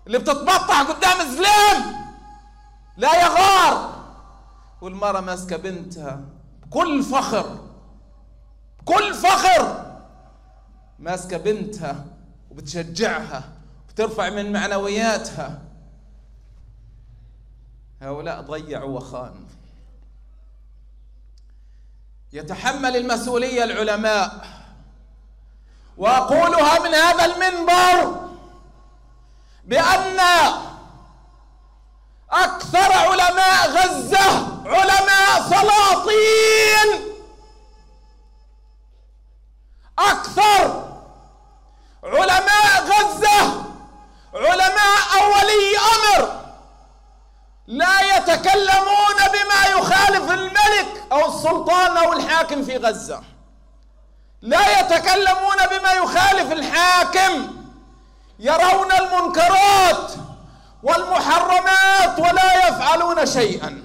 اللي 0.06 0.18
بتتبطح 0.18 0.82
قدام 0.82 1.20
الزلام 1.20 1.94
لا 2.96 3.22
يغار. 3.22 4.00
والمرة 4.80 5.20
ماسكة 5.20 5.56
بنتها 5.56 6.20
بكل 6.62 7.02
فخر. 7.02 7.58
بكل 8.80 9.14
فخر. 9.14 9.90
ماسكة 10.98 11.36
بنتها 11.36 12.04
وبتشجعها. 12.50 13.59
وبترفع 14.00 14.30
من 14.30 14.52
معنوياتها. 14.52 15.58
هؤلاء 18.02 18.40
ضيعوا 18.40 18.96
وخانوا 18.96 19.48
يتحمل 22.32 22.96
المسؤولية 22.96 23.64
العلماء. 23.64 24.46
وأقولها 25.96 26.78
من 26.78 26.94
هذا 26.94 27.24
المنبر 27.24 28.28
بأن 29.64 30.20
أكثر 32.30 32.92
علماء 32.92 33.70
غزة 33.70 34.60
علماء 34.66 35.42
سلاطين. 35.50 37.10
أكثر 39.98 40.90
علماء 42.04 42.84
غزة 42.84 43.69
علماء 44.34 44.98
أولي 45.22 45.76
أمر 45.94 46.40
لا 47.66 48.16
يتكلمون 48.16 49.16
بما 49.32 49.78
يخالف 49.78 50.30
الملك 50.30 51.04
أو 51.12 51.28
السلطان 51.28 51.96
أو 51.96 52.12
الحاكم 52.12 52.64
في 52.64 52.76
غزة. 52.76 53.22
لا 54.42 54.80
يتكلمون 54.80 55.56
بما 55.70 55.92
يخالف 55.92 56.52
الحاكم. 56.52 57.56
يرون 58.38 58.92
المنكرات 58.92 60.12
والمحرمات 60.82 62.18
ولا 62.18 62.68
يفعلون 62.68 63.26
شيئا. 63.26 63.84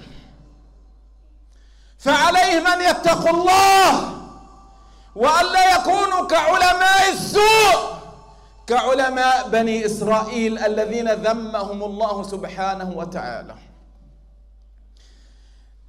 فعليهم 1.98 2.66
أن 2.66 2.80
يتقوا 2.80 3.30
الله 3.30 4.12
والا 5.16 5.74
يكونوا 5.74 6.26
كعلماء 6.26 7.08
السوء. 7.08 7.95
كعلماء 8.66 9.48
بني 9.48 9.86
إسرائيل 9.86 10.58
الذين 10.58 11.08
ذمهم 11.12 11.82
الله 11.84 12.22
سبحانه 12.22 12.90
وتعالى. 12.96 13.54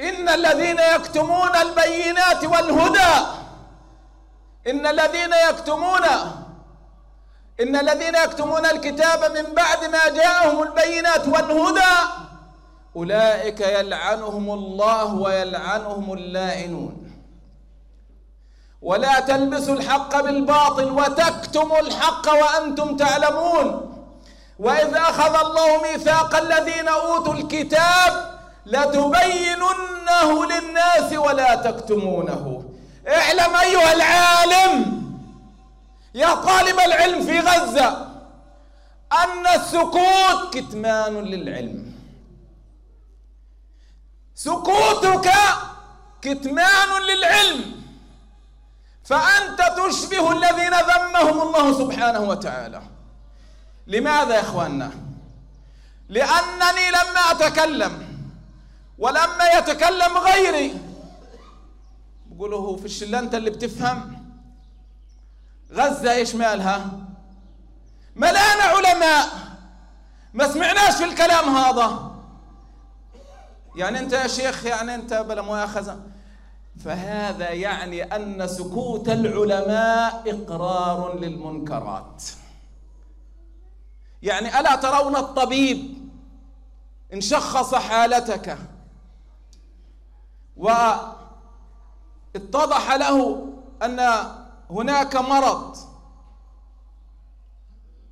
إن 0.02 0.30
الذين 0.30 0.78
يكتمون 0.96 1.56
البينات 1.56 2.44
والهدى 2.46 3.28
إن 4.68 4.88
الذين 4.88 5.34
يكتمون 5.50 6.04
إن 7.60 7.76
الذين 7.76 8.16
يكتمون 8.16 8.66
الكتاب 8.66 9.38
من 9.38 9.54
بعد 9.54 9.86
ما 9.86 10.10
جاءهم 10.10 10.64
البينات 10.64 11.28
والهدى 11.28 11.96
أولئك 12.96 13.60
يلعنهم 13.60 14.52
الله 14.52 15.14
ويلعنهم 15.14 16.14
اللاعنون 16.14 17.07
ولا 18.82 19.20
تلبسوا 19.20 19.74
الحق 19.74 20.22
بالباطل 20.22 20.92
وتكتموا 20.92 21.80
الحق 21.80 22.34
وأنتم 22.34 22.98
تعلمون. 22.98 23.94
وإذ 24.60 24.96
أخذ 24.96 25.36
الله 25.46 25.82
ميثاق 25.82 26.36
الذين 26.36 26.88
أوتوا 26.88 27.34
الكتاب 27.34 28.40
لتبيننه 28.66 30.46
للناس 30.46 31.14
ولا 31.14 31.56
تكتمونه. 31.56 32.64
اعلم 33.08 33.56
أيها 33.56 33.94
العالم 33.94 35.04
يا 36.16 36.36
طالب 36.36 36.80
العلم 36.80 37.26
في 37.26 37.40
غزة 37.40 38.08
أن 39.24 39.48
السكوت 39.56 40.54
كتمان 40.54 41.14
للعلم. 41.24 41.94
سكوتك 44.36 45.32
كتمان 46.22 47.02
للعلم. 47.02 47.87
فأنت 49.08 49.62
تشبه 49.78 50.32
الذين 50.32 50.74
ذمهم 50.74 51.42
الله 51.42 51.74
سبحانه 51.78 52.20
وتعالى. 52.20 52.82
لماذا 53.88 54.36
يا 54.36 54.42
إخواننا؟ 54.42 54.92
لأنني 56.10 56.90
لما 56.90 57.20
أتكلم 57.32 58.08
ولما 58.98 59.46
يتكلم 59.58 60.18
غيري 60.18 60.82
بقوله 62.26 62.76
في 62.76 62.86
الشلة 62.86 63.20
اللي 63.20 63.50
بتفهم 63.50 64.26
غزة 65.74 66.12
إيش 66.12 66.36
مالها؟ 66.36 66.92
ملانة 68.16 68.64
علماء 68.64 69.28
ما 70.34 70.48
سمعناش 70.54 70.96
في 70.96 71.04
الكلام 71.04 71.56
هذا. 71.56 72.12
يعني 73.76 74.00
أنت 74.00 74.14
يا 74.14 74.28
شيخ 74.28 74.66
يعني 74.66 74.96
أنت 74.96 75.14
بلا 75.14 75.42
مؤاخذة 75.42 76.00
فهذا 76.84 77.52
يعني 77.52 78.04
أن 78.04 78.48
سكوت 78.48 79.10
العلماء 79.10 80.24
إقرار 80.28 81.20
للمنكرات. 81.20 82.24
يعني 84.22 84.60
ألا 84.60 84.76
ترون 84.76 85.16
الطبيب 85.16 86.10
إن 87.14 87.22
شخص 87.22 87.76
حالتك 87.76 88.58
واتضح 90.58 91.16
له 92.96 93.48
أن 93.84 94.00
هناك 94.70 95.16
مرض 95.16 95.78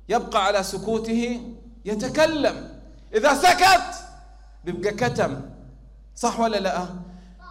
يبقى 0.08 0.44
على 0.44 0.62
سكوته 0.62 1.52
يتكلم. 1.84 2.80
إذا 3.14 3.34
سكت 3.34 3.94
بيبقى 4.64 4.90
كتم. 4.90 5.40
صح 6.14 6.40
ولا 6.40 6.56
لا؟ 6.56 6.88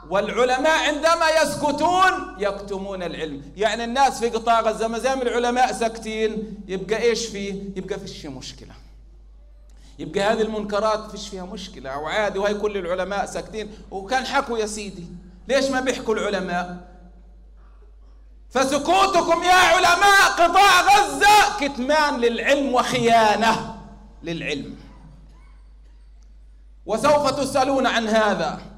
والعلماء 0.09 0.87
عندما 0.87 1.29
يسكتون 1.43 2.35
يكتمون 2.39 3.03
العلم. 3.03 3.51
يعني 3.57 3.83
الناس 3.83 4.19
في 4.19 4.29
قطاع 4.29 4.61
غزة 4.61 4.87
ما 4.87 4.99
زال 4.99 5.27
العلماء 5.27 5.71
ساكتين. 5.71 6.63
يبقى 6.67 7.01
إيش 7.01 7.25
فيه؟ 7.25 7.53
يبقى 7.75 7.99
فيش 7.99 8.25
مشكلة. 8.25 8.73
يبقى 9.99 10.21
هذه 10.21 10.41
المنكرات 10.41 11.11
فيش 11.11 11.27
فيها 11.27 11.45
مشكلة. 11.45 11.89
أو 11.89 12.07
عادي 12.07 12.39
وهي 12.39 12.53
كل 12.53 12.77
العلماء 12.77 13.25
ساكتين. 13.25 13.71
وكان 13.91 14.25
حكوا 14.25 14.57
يا 14.57 14.65
سيدي. 14.65 15.07
ليش 15.47 15.65
ما 15.65 15.79
بيحكوا 15.79 16.15
العلماء؟ 16.15 16.77
فسكوتكم 18.49 19.43
يا 19.43 19.53
علماء 19.53 20.31
قطاع 20.37 20.81
غزة 20.81 21.59
كتمان 21.59 22.19
للعلم 22.19 22.73
وخيانة 22.73 23.75
للعلم. 24.23 24.75
وسوف 26.85 27.29
تسألون 27.29 27.87
عن 27.87 28.07
هذا. 28.07 28.74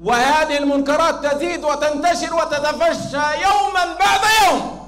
وهذه 0.00 0.58
المنكرات 0.58 1.26
تزيد 1.26 1.64
وتنتشر 1.64 2.34
وتتفشى 2.34 3.42
يوما 3.42 3.94
بعد 3.94 4.20
يوم. 4.42 4.80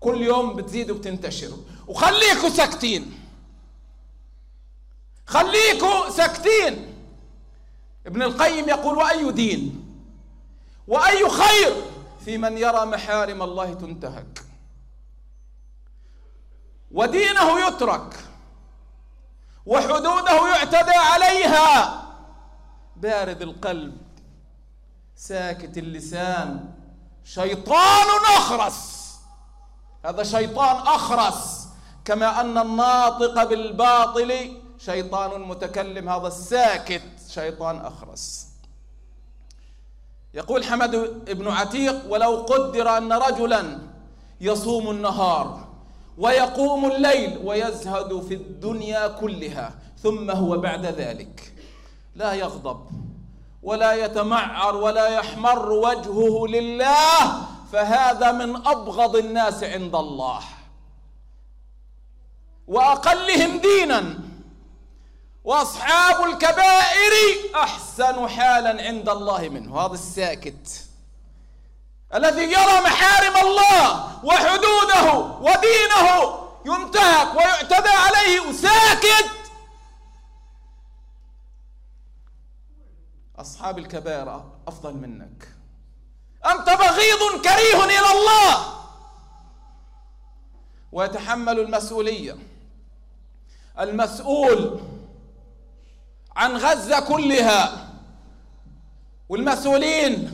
كل 0.00 0.22
يوم 0.22 0.56
بتزيد 0.56 0.90
وبتنتشر. 0.90 1.50
وخليكوا 1.86 2.48
ساكتين. 2.48 3.28
خليكوا 5.26 6.10
ساكتين. 6.10 6.94
ابن 8.06 8.22
القيم 8.22 8.68
يقول 8.68 8.98
وأي 8.98 9.32
دين؟ 9.32 9.86
وأي 10.88 11.28
خير 11.28 11.74
في 12.24 12.38
من 12.38 12.58
يرى 12.58 12.84
محارم 12.86 13.42
الله 13.42 13.74
تنتهك؟ 13.74 14.42
ودينه 16.92 17.66
يترك. 17.66 18.16
وحدوده 19.66 20.48
يعتدى 20.48 20.94
عليها. 20.94 21.99
بارد 23.02 23.42
القلب 23.42 23.96
ساكت 25.16 25.78
اللسان. 25.78 26.68
شيطان 27.24 28.06
أخرس. 28.36 29.10
هذا 30.04 30.22
شيطان 30.22 30.76
أخرس. 30.76 31.68
كما 32.04 32.40
أن 32.40 32.58
الناطق 32.58 33.44
بالباطل 33.44 34.56
شيطان 34.78 35.40
متكلم. 35.40 36.08
هذا 36.08 36.26
الساكت 36.26 37.02
شيطان 37.28 37.76
أخرس. 37.76 38.46
يقول 40.34 40.64
حمد 40.64 40.90
بن 41.26 41.48
عتيق 41.48 42.12
ولو 42.12 42.36
قدر 42.36 42.98
أن 42.98 43.12
رجلا 43.12 43.78
يصوم 44.40 44.90
النهار 44.90 45.68
ويقوم 46.18 46.92
الليل 46.92 47.38
ويزهد 47.44 48.20
في 48.20 48.34
الدنيا 48.34 49.08
كلها 49.08 49.74
ثم 50.02 50.30
هو 50.30 50.58
بعد 50.58 50.86
ذلك. 50.86 51.49
لا 52.20 52.32
يغضب 52.32 52.86
ولا 53.62 53.92
يتمعر 53.92 54.76
ولا 54.76 55.08
يحمر 55.08 55.72
وجهه 55.72 56.46
لله 56.46 57.42
فهذا 57.72 58.32
من 58.32 58.56
أبغض 58.56 59.16
الناس 59.16 59.64
عند 59.64 59.94
الله. 59.94 60.40
وأقلهم 62.68 63.58
دينا. 63.58 64.18
وأصحاب 65.44 66.24
الكبائر 66.24 67.12
أحسن 67.54 68.28
حالا 68.28 68.82
عند 68.82 69.08
الله 69.08 69.48
منه. 69.48 69.80
هذا 69.80 69.94
الساكت. 69.94 70.84
الذي 72.14 72.42
يرى 72.42 72.80
محارم 72.84 73.36
الله 73.46 74.24
وحدوده 74.24 75.12
ودينه 75.40 76.34
ينتهك 76.64 77.34
ويعتدى 77.36 77.88
عليه 77.88 78.40
وساكت 78.40 79.39
أصحاب 83.40 83.78
الكبائر 83.78 84.44
أفضل 84.68 84.94
منك. 84.94 85.48
أنت 86.46 86.66
بغيض 86.66 87.42
كريه 87.42 87.84
إلى 87.84 88.12
الله. 88.12 88.66
ويتحمل 90.92 91.60
المسؤولية. 91.60 92.36
المسؤول 93.80 94.80
عن 96.36 96.56
غزة 96.56 97.00
كلها. 97.00 97.88
والمسؤولين 99.28 100.30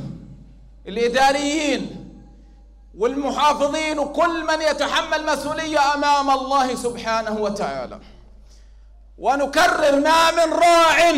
الإداريين 0.89 2.13
والمحافظين 2.99 3.99
وكل 3.99 4.47
من 4.47 4.63
يتحمل 4.63 5.27
مسؤولية 5.27 5.95
أمام 5.95 6.31
الله 6.31 6.75
سبحانه 6.75 7.31
وتعالى. 7.41 8.01
ونكرر 9.19 10.01
ما 10.01 10.31
من 10.31 10.53
راع 10.53 11.11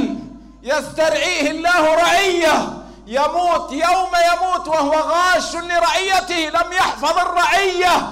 يسترعيه 0.63 1.51
الله 1.51 1.95
رعية. 1.95 2.85
يموت 3.07 3.73
يوم 3.73 4.13
يموت 4.33 4.69
وهو 4.69 4.93
غاش 4.93 5.57
لرعيته. 5.57 6.49
لم 6.49 6.73
يحفظ 6.73 7.19
الرعية. 7.19 8.11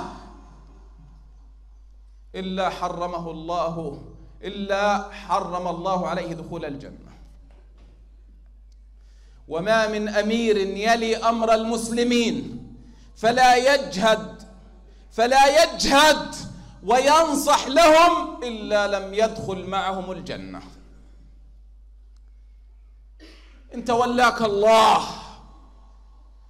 إلا 2.34 2.70
حرمه 2.70 3.30
الله. 3.30 4.02
إلا 4.42 5.10
حرم 5.12 5.68
الله 5.68 6.08
عليه 6.08 6.34
دخول 6.34 6.64
الجنة. 6.64 7.12
وما 9.48 9.86
من 9.88 10.08
أمير 10.08 10.56
يلي 10.56 11.16
أمر 11.16 11.54
المسلمين. 11.54 12.66
فلا 13.16 13.56
يجهد. 13.56 14.42
فلا 15.12 15.62
يجهد. 15.62 16.34
وينصح 16.82 17.66
لهم 17.66 18.42
إلا 18.42 18.86
لم 18.86 19.14
يدخل 19.14 19.66
معهم 19.66 20.12
الجنة. 20.12 20.75
انت 23.76 23.90
ولاك 23.90 24.40
الله. 24.42 25.08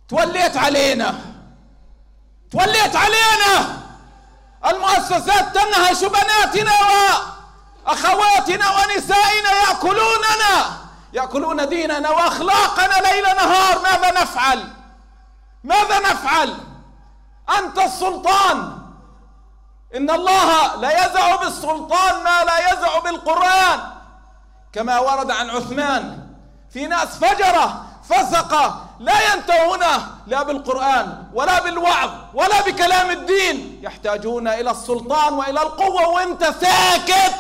توليت 0.09 0.57
علينا. 0.57 1.15
توليت 2.51 2.97
علينا. 2.97 3.83
المؤسسات 4.67 5.55
تنهش 5.55 6.05
بناتنا 6.05 6.73
واخواتنا 7.87 8.71
ونسائنا 8.71 9.51
يأكلوننا. 9.69 10.77
يأكلون 11.13 11.69
ديننا 11.69 12.11
وأخلاقنا 12.11 13.09
ليل 13.09 13.25
نهار. 13.25 13.79
ماذا 13.79 14.23
نفعل؟ 14.23 14.71
ماذا 15.65 15.99
نفعل؟ 15.99 16.57
أنت 17.59 17.79
السلطان. 17.79 18.79
إن 19.97 20.11
الله 20.11 20.77
لا 20.77 21.07
يزع 21.07 21.37
بالسلطان 21.37 22.25
ما 22.25 22.45
لا 22.45 22.73
يزع 22.73 22.99
بالقرآن. 22.99 23.81
كما 24.73 24.99
ورد 24.99 25.31
عن 25.31 25.51
عثمان. 25.51 26.26
في 26.77 26.87
ناس 26.87 27.09
فجرة 27.09 27.87
فسقة 28.05 28.87
لا 28.99 29.35
ينتهون 29.35 29.81
لا 30.27 30.43
بالقرآن 30.43 31.25
ولا 31.35 31.63
بالوعظ 31.63 32.11
ولا 32.35 32.63
بكلام 32.63 33.11
الدين 33.11 33.81
يحتاجون 33.83 34.49
إلى 34.49 34.71
السلطان 34.71 35.33
وإلى 35.33 35.63
القوة 35.63 36.09
وأنت 36.09 36.45
ساكت. 36.45 37.35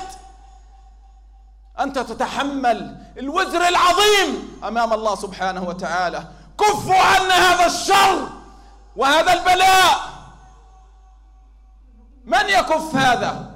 أنت 1.80 1.98
تتحمل 1.98 2.96
الوزر 3.18 3.68
العظيم 3.68 4.60
أمام 4.64 4.92
الله 4.92 5.14
سبحانه 5.14 5.68
وتعالى. 5.68 6.24
كفوا 6.58 6.98
عنا 6.98 7.34
هذا 7.34 7.66
الشر 7.66 8.28
وهذا 8.96 9.32
البلاء. 9.32 9.96
من 12.24 12.48
يكف 12.48 12.94
هذا؟ 12.94 13.50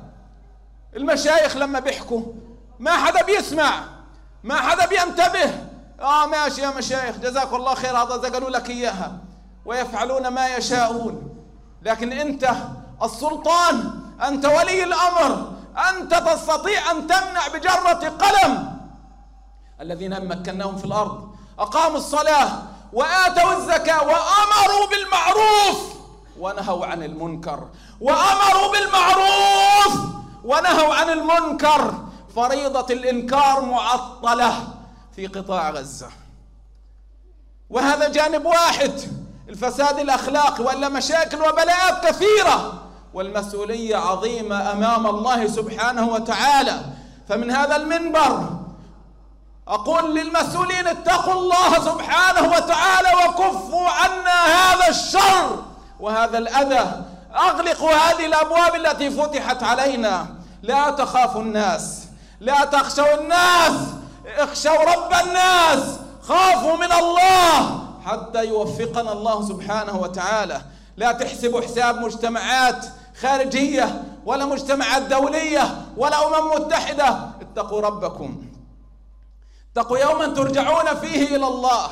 المشايخ 0.96 1.56
لما 1.56 1.80
بيحكوا 1.80 2.22
ما 2.78 2.92
حدا 2.92 3.22
بيسمع 3.22 3.80
ما 4.44 4.60
حدا 4.60 4.86
بينتبه. 4.86 5.69
آه 6.00 6.26
ماشي 6.26 6.60
يا 6.60 6.70
مشايخ 6.70 7.16
جزاك 7.16 7.52
الله 7.52 7.74
خير 7.74 7.96
هذا 7.96 8.28
قالوا 8.28 8.50
لك 8.50 8.70
إياها. 8.70 9.18
ويفعلون 9.64 10.28
ما 10.28 10.48
يشاءون. 10.56 11.22
لكن 11.82 12.12
أنت 12.12 12.52
السلطان 13.02 14.00
أنت 14.22 14.44
ولي 14.46 14.84
الأمر 14.84 15.52
أنت 15.90 16.14
تستطيع 16.14 16.90
أن 16.90 17.06
تمنع 17.06 17.48
بجرة 17.54 18.08
قلم. 18.08 18.80
الذين 19.80 20.28
مكناهم 20.28 20.76
في 20.76 20.84
الأرض 20.84 21.34
أقاموا 21.58 21.96
الصلاة 21.96 22.48
وآتوا 22.92 23.52
الزكاة 23.52 24.02
وأمروا 24.02 24.86
بالمعروف 24.90 25.94
ونهوا 26.38 26.86
عن 26.86 27.02
المنكر. 27.02 27.68
وأمروا 28.00 28.72
بالمعروف 28.72 30.00
ونهوا 30.44 30.94
عن 30.94 31.10
المنكر. 31.10 31.94
فريضة 32.36 32.86
الإنكار 32.94 33.60
معطلة. 33.64 34.79
في 35.20 35.26
قطاع 35.26 35.70
غزة. 35.70 36.08
وهذا 37.70 38.08
جانب 38.08 38.44
واحد 38.44 38.92
الفساد 39.48 39.98
الأخلاقي 39.98 40.64
ولا 40.64 40.88
مشاكل 40.88 41.42
وبلاءات 41.42 42.06
كثيرة. 42.06 42.82
والمسؤولية 43.14 43.96
عظيمة 43.96 44.72
أمام 44.72 45.06
الله 45.06 45.46
سبحانه 45.46 46.08
وتعالى. 46.08 46.80
فمن 47.28 47.50
هذا 47.50 47.76
المنبر 47.76 48.48
أقول 49.68 50.14
للمسؤولين 50.14 50.86
اتقوا 50.86 51.32
الله 51.34 51.74
سبحانه 51.74 52.48
وتعالى 52.48 53.08
وكفوا 53.28 53.88
عنا 53.88 54.44
هذا 54.46 54.88
الشر 54.88 55.62
وهذا 56.00 56.38
الأذى. 56.38 57.04
أغلقوا 57.36 57.92
هذه 57.92 58.26
الأبواب 58.26 58.74
التي 58.74 59.10
فتحت 59.10 59.62
علينا. 59.62 60.26
لا 60.62 60.90
تخافوا 60.90 61.42
الناس 61.42 62.04
لا 62.40 62.64
تخشوا 62.64 63.20
الناس. 63.20 63.72
اخشوا 64.38 64.94
رب 64.94 65.12
الناس 65.26 65.98
خافوا 66.22 66.76
من 66.76 66.92
الله 66.92 67.80
حتى 68.06 68.44
يوفقنا 68.44 69.12
الله 69.12 69.48
سبحانه 69.48 69.96
وتعالى. 69.96 70.60
لا 70.96 71.12
تحسبوا 71.12 71.60
حساب 71.60 71.98
مجتمعات 71.98 72.86
خارجية 73.20 74.02
ولا 74.24 74.46
مجتمعات 74.46 75.02
دولية 75.02 75.86
ولا 75.96 76.26
أمم 76.26 76.50
متحدة. 76.50 77.18
اتقوا 77.40 77.80
ربكم. 77.80 78.42
اتقوا 79.72 79.98
يوما 79.98 80.26
ترجعون 80.26 80.94
فيه 81.00 81.36
إلى 81.36 81.46
الله. 81.46 81.88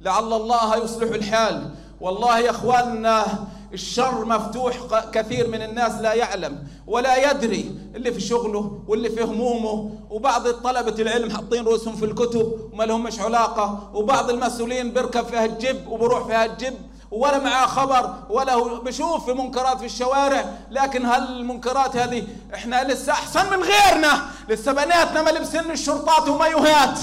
لعل 0.00 0.32
الله 0.32 0.76
يصلح 0.76 1.14
الحال. 1.14 1.74
والله 2.00 2.38
يا 2.38 2.50
إخواننا 2.50 3.24
الشر 3.72 4.24
مفتوح 4.24 4.76
كثير 5.12 5.48
من 5.48 5.62
الناس 5.62 5.92
لا 5.92 6.12
يعلم 6.14 6.66
ولا 6.86 7.30
يدري 7.30 7.74
اللي 7.94 8.12
في 8.12 8.20
شغله 8.20 8.82
واللي 8.88 9.10
في 9.10 9.22
همومه. 9.24 9.90
وبعض 10.10 10.48
طلبة 10.48 11.02
العلم 11.02 11.30
حاطين 11.30 11.64
رؤوسهم 11.64 11.96
في 11.96 12.04
الكتب 12.04 12.70
وما 12.72 12.84
لهم 12.84 13.02
مش 13.02 13.20
علاقة. 13.20 13.90
وبعض 13.94 14.30
المسؤولين 14.30 14.92
بيركب 14.92 15.26
فيها 15.26 15.44
الجب 15.44 15.88
وبروح 15.88 16.26
فيها 16.26 16.44
الجب 16.44 16.74
ولا 17.10 17.38
معاه 17.38 17.66
خبر 17.66 18.14
ولا 18.30 18.54
هو 18.54 18.80
بشوف 18.80 19.24
في 19.24 19.32
منكرات 19.32 19.78
في 19.78 19.86
الشوارع. 19.86 20.44
لكن 20.70 21.04
هالمنكرات 21.06 21.96
هذه 21.96 22.26
إحنا 22.54 22.84
لسه 22.84 23.12
أحسن 23.12 23.50
من 23.50 23.62
غيرنا. 23.62 24.22
لسه 24.48 24.72
بناتنا 24.72 25.22
ما 25.22 25.30
لبسن 25.30 25.70
الشرطات 25.70 26.28
ومايوهات 26.28 26.98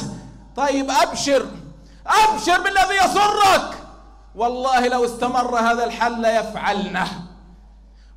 طيب 0.56 0.92
أبشر. 0.92 1.46
أبشر 2.08 2.62
بالذي 2.62 2.96
يسرك. 3.06 3.87
والله 4.38 4.88
لو 4.88 5.06
استمر 5.06 5.60
هذا 5.60 5.84
الحل 5.84 6.22
ليفعلنه. 6.22 7.08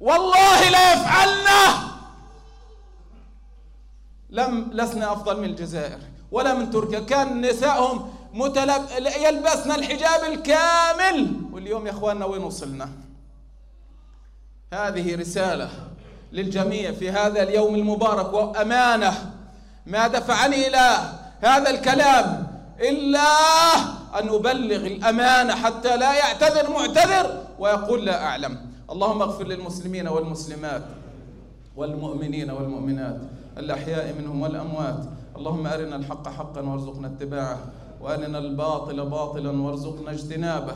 والله 0.00 0.60
ليفعلنه! 0.68 1.90
لم 4.30 4.70
لسنا 4.72 5.12
أفضل 5.12 5.40
من 5.40 5.44
الجزائر 5.44 5.98
ولا 6.32 6.54
من 6.54 6.70
تركيا. 6.70 7.00
كان 7.00 7.40
نسائهم 7.40 8.14
متلب 8.34 8.82
يلبسن 9.22 9.72
الحجاب 9.72 10.24
الكامل. 10.32 11.36
واليوم 11.52 11.86
يا 11.86 11.92
إخواننا 11.92 12.24
وين 12.24 12.42
وصلنا؟ 12.42 12.88
هذه 14.72 15.16
رسالة 15.16 15.70
للجميع 16.32 16.92
في 16.92 17.10
هذا 17.10 17.42
اليوم 17.42 17.74
المبارك 17.74 18.32
وأمانة. 18.32 19.34
ما 19.86 20.08
دفعني 20.08 20.68
إلى 20.68 21.12
هذا 21.40 21.70
الكلام 21.70 22.46
إلا 22.80 23.99
أن 24.18 24.28
أبلغ 24.28 24.86
الامانه 24.86 25.54
حتى 25.54 25.96
لا 25.96 26.14
يعتذر 26.14 26.70
معتذر 26.70 27.42
ويقول 27.58 28.04
لا 28.04 28.24
أعلم. 28.24 28.58
اللهم 28.90 29.22
اغفر 29.22 29.46
للمسلمين 29.46 30.08
والمسلمات 30.08 30.82
والمؤمنين 31.76 32.50
والمؤمنات 32.50 33.20
الأحياء 33.58 34.14
منهم 34.18 34.42
والأموات. 34.42 35.04
اللهم 35.36 35.66
أرنا 35.66 35.96
الحق 35.96 36.28
حقا 36.28 36.60
وارزقنا 36.60 37.06
اتباعه 37.06 37.58
وأرنا 38.00 38.38
الباطل 38.38 39.06
باطلا 39.06 39.62
وارزقنا 39.62 40.10
اجتنابه. 40.10 40.74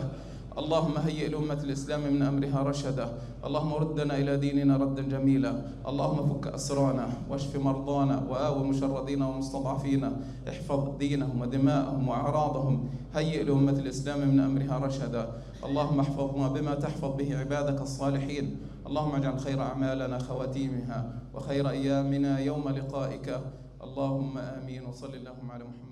اللهم 0.58 0.98
هيئ 0.98 1.28
لأمة 1.28 1.60
الإسلام 1.66 2.00
من 2.00 2.22
أمرها 2.22 2.62
رشدا. 2.62 3.08
اللهم 3.44 3.74
ردنا 3.74 4.18
إلى 4.18 4.36
ديننا 4.36 4.76
ردا 4.76 5.02
جميلا. 5.02 5.52
اللهم 5.88 6.18
فك 6.30 6.54
أسرانا 6.54 7.08
واشف 7.30 7.56
مرضانا 7.56 8.22
وآو 8.30 8.64
مشردين 8.64 9.22
ومستضعفين. 9.22 10.04
احفظ 10.48 10.98
دينهم 10.98 11.40
ودماءهم 11.40 12.08
وأعراضهم. 12.08 12.88
هيئ 13.14 13.42
لأمة 13.42 13.72
الإسلام 13.72 14.28
من 14.28 14.40
أمرها 14.40 14.78
رشدا. 14.78 15.28
اللهم 15.64 16.00
احفظنا 16.00 16.48
بما 16.48 16.74
تحفظ 16.74 17.16
به 17.18 17.38
عبادك 17.38 17.80
الصالحين. 17.80 18.56
اللهم 18.86 19.14
اجعل 19.14 19.38
خير 19.38 19.62
أعمالنا 19.62 20.18
خواتيمها 20.18 21.12
وخير 21.34 21.70
أيامنا 21.70 22.38
يوم 22.38 22.68
لقائك. 22.68 23.40
اللهم 23.82 24.38
آمين. 24.38 24.86
وصل 24.86 25.14
اللهم 25.14 25.50
على 25.50 25.64
محمد. 25.64 25.83